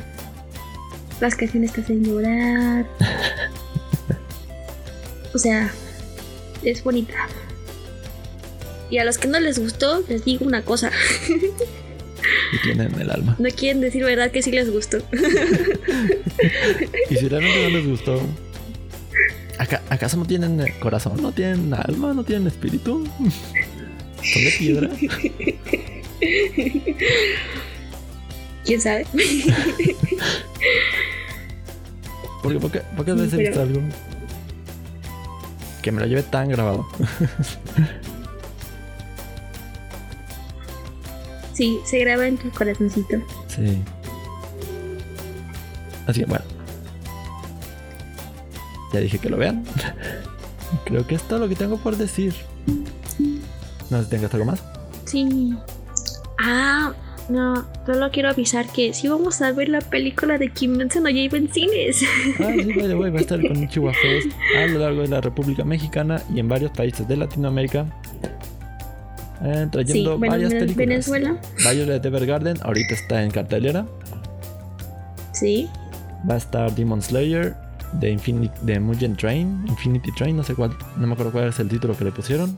[1.19, 2.85] Las canciones te hacen llorar.
[5.34, 5.72] O sea,
[6.64, 7.27] es bonita.
[8.89, 10.89] Y a los que no les gustó, les digo una cosa.
[12.53, 13.36] Y tienen el alma.
[13.40, 14.98] No quieren decir verdad que sí les gustó.
[17.10, 18.22] Y si realmente no les gustó.
[19.57, 21.22] ¿aca- ¿Acaso no tienen corazón?
[21.22, 22.14] ¿No tienen alma?
[22.14, 23.07] ¿No tienen espíritu?
[24.24, 24.90] ¿Son de piedra?
[28.65, 29.06] ¿Quién sabe?
[32.44, 33.82] Porque poca- pocas veces he visto algo
[35.82, 36.88] que me lo lleve tan grabado.
[41.58, 43.18] Sí, se graba en tu corazoncito.
[43.48, 43.82] Sí.
[46.06, 46.46] Así que bueno.
[48.94, 49.66] Ya dije que lo vean.
[50.86, 52.36] Creo que es todo lo que tengo por decir.
[53.90, 54.64] No tengas algo más.
[55.06, 55.58] Sí.
[56.38, 56.94] Ah,
[57.28, 61.40] no, solo quiero avisar que sí vamos a ver la película de Kimetsu no Yaiba
[61.40, 62.04] en cines.
[62.40, 63.98] Ah, sí, the way, va a estar con Chihuahua
[64.58, 67.88] a lo largo de la República Mexicana y en varios países de Latinoamérica.
[69.43, 70.88] Eh, Sí, trayendo bueno, varias en películas.
[70.88, 71.38] Venezuela.
[71.72, 73.85] Violet Evergarden ahorita está en cartelera.
[75.34, 75.69] Sí.
[76.30, 77.55] Va a estar Demon Slayer
[77.93, 81.59] de, Infinity, de Mugen Train, Infinity Train, no sé cuál, no me acuerdo cuál es
[81.59, 82.57] el título que le pusieron.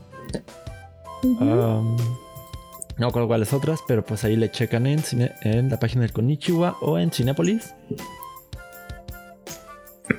[1.24, 1.98] Um, no
[2.98, 6.14] me acuerdo cuáles otras, pero pues ahí le checan en, cine- en la página del
[6.14, 7.74] Konichiwa o en Cinepolis,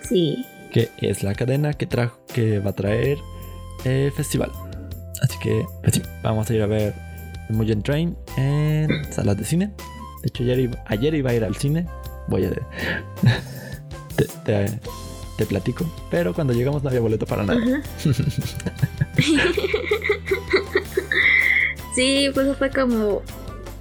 [0.03, 0.45] Sí.
[0.73, 3.19] que es la cadena que, trajo, que va a traer
[3.85, 4.51] el festival.
[5.23, 6.95] Así que, pues sí, vamos a ir a ver
[7.49, 9.67] Mugen Train en salas de cine.
[10.23, 11.87] De hecho, ayer iba, ayer iba a ir al cine.
[12.29, 12.51] Voy a.
[14.17, 14.81] te, te-
[15.37, 15.85] te platico.
[16.11, 17.61] Pero cuando llegamos no había boleto para nada.
[21.95, 23.23] Sí, pues fue como.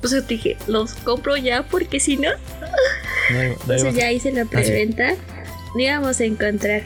[0.01, 2.29] Pues yo dije, los compro ya porque si no,
[3.31, 5.11] No entonces ya hice la preventa.
[5.75, 6.81] No íbamos a encontrar.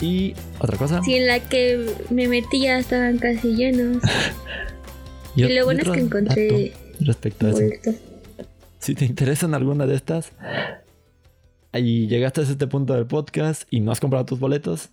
[0.00, 1.02] Y otra cosa.
[1.02, 4.02] Si en la que me metí ya estaban casi llenos.
[5.38, 7.58] Y lo bueno es que encontré Respecto a eso.
[7.60, 7.94] boletos.
[8.78, 10.32] Si te interesan alguna de estas
[11.74, 14.88] y llegaste a este punto del podcast y no has comprado tus boletos,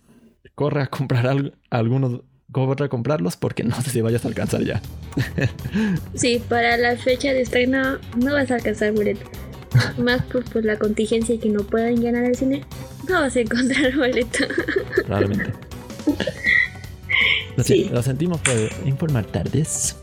[0.54, 2.20] corre a comprar algo- algunos,
[2.52, 4.82] corre a comprarlos porque no sé si vayas a alcanzar ya.
[6.14, 9.22] Sí, para la fecha de estreno no vas a alcanzar boleto.
[9.98, 12.64] Más por, por la contingencia y que no puedan llenar el cine,
[13.08, 14.44] no vas a encontrar boleto.
[15.06, 15.52] Probablemente.
[17.56, 17.84] Lo, Sí.
[17.84, 18.54] sen- lo sentimos por
[18.84, 19.96] informar tardes,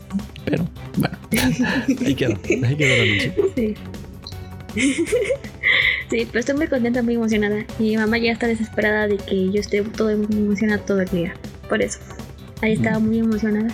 [0.44, 0.66] pero
[0.96, 1.18] bueno,
[2.06, 2.34] ahí quedó,
[2.66, 3.52] ahí quedó el anuncio.
[3.54, 3.74] Sí.
[6.10, 7.64] Sí, pero estoy muy contenta, muy emocionada.
[7.78, 11.32] Y mi mamá ya está desesperada de que yo esté todo emocionada todo el día.
[11.70, 12.00] Por eso.
[12.60, 13.68] Ahí estaba muy emocionada.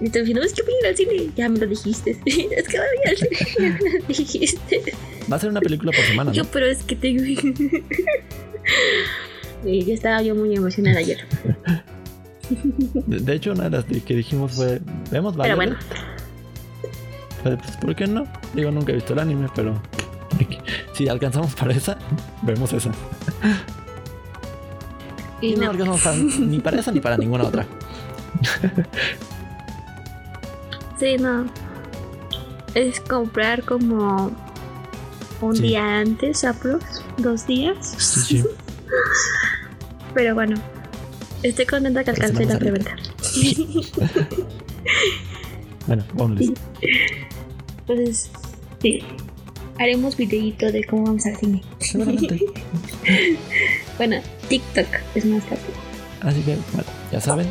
[0.00, 1.30] Y estoy diciendo, es que voy a ir al cine.
[1.36, 2.10] Ya me lo dijiste.
[2.24, 3.36] es que voy a ir al cine.
[3.58, 4.80] Ya me lo dijiste.
[5.30, 6.48] Va a ser una película por semana, Yo, ¿no?
[6.52, 7.22] pero es que tengo.
[9.64, 11.26] y ya estaba yo muy emocionada ayer.
[13.06, 14.80] De, hecho, una de las que dijimos fue,
[15.10, 15.76] vemos Pero bueno.
[17.42, 18.26] Pues, ¿por qué no?
[18.54, 19.80] Digo, nunca he visto el anime, pero
[20.92, 21.98] si alcanzamos para esa,
[22.42, 22.90] vemos esa.
[25.40, 25.70] Y Y no no.
[25.72, 27.66] alcanzamos para- ni para esa ni para ninguna otra.
[30.98, 31.44] Sí, no.
[32.74, 34.30] Es comprar como
[35.40, 35.62] un Sí.
[35.62, 37.94] día antes, aprox, dos días.
[37.98, 38.44] Sí, sí.
[40.14, 40.56] Pero bueno,
[41.42, 42.96] estoy contenta que alcancé la preventa.
[45.86, 46.46] Bueno, vámonos.
[47.86, 48.28] Entonces,
[48.82, 49.02] sí.
[49.78, 51.62] Haremos videíto de cómo vamos al cine.
[51.78, 52.40] Seguramente.
[53.98, 54.16] Bueno,
[54.48, 55.78] TikTok es más rápido.
[56.20, 57.46] Así que, bueno, ya saben.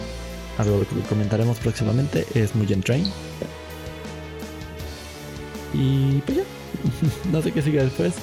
[0.57, 3.05] algo que comentaremos próximamente, es Mugen Train.
[5.73, 6.43] Y pues ya,
[7.31, 8.13] no sé qué sigue después.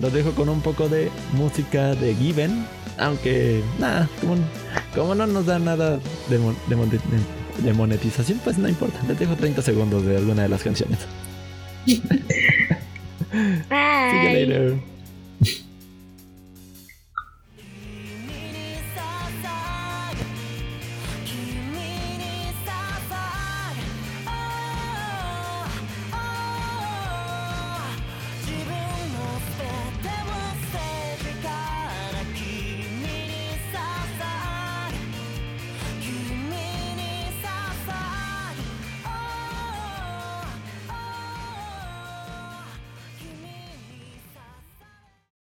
[0.00, 2.64] Los dejo con un poco de música de Given,
[2.98, 4.36] aunque nada, como,
[4.94, 5.98] como no nos da nada
[6.30, 9.00] de, mon- de mon- de monetización, pues no importa.
[9.08, 10.98] Les dejo 30 segundos de alguna de las canciones.
[11.86, 12.00] See
[13.30, 14.74] you later.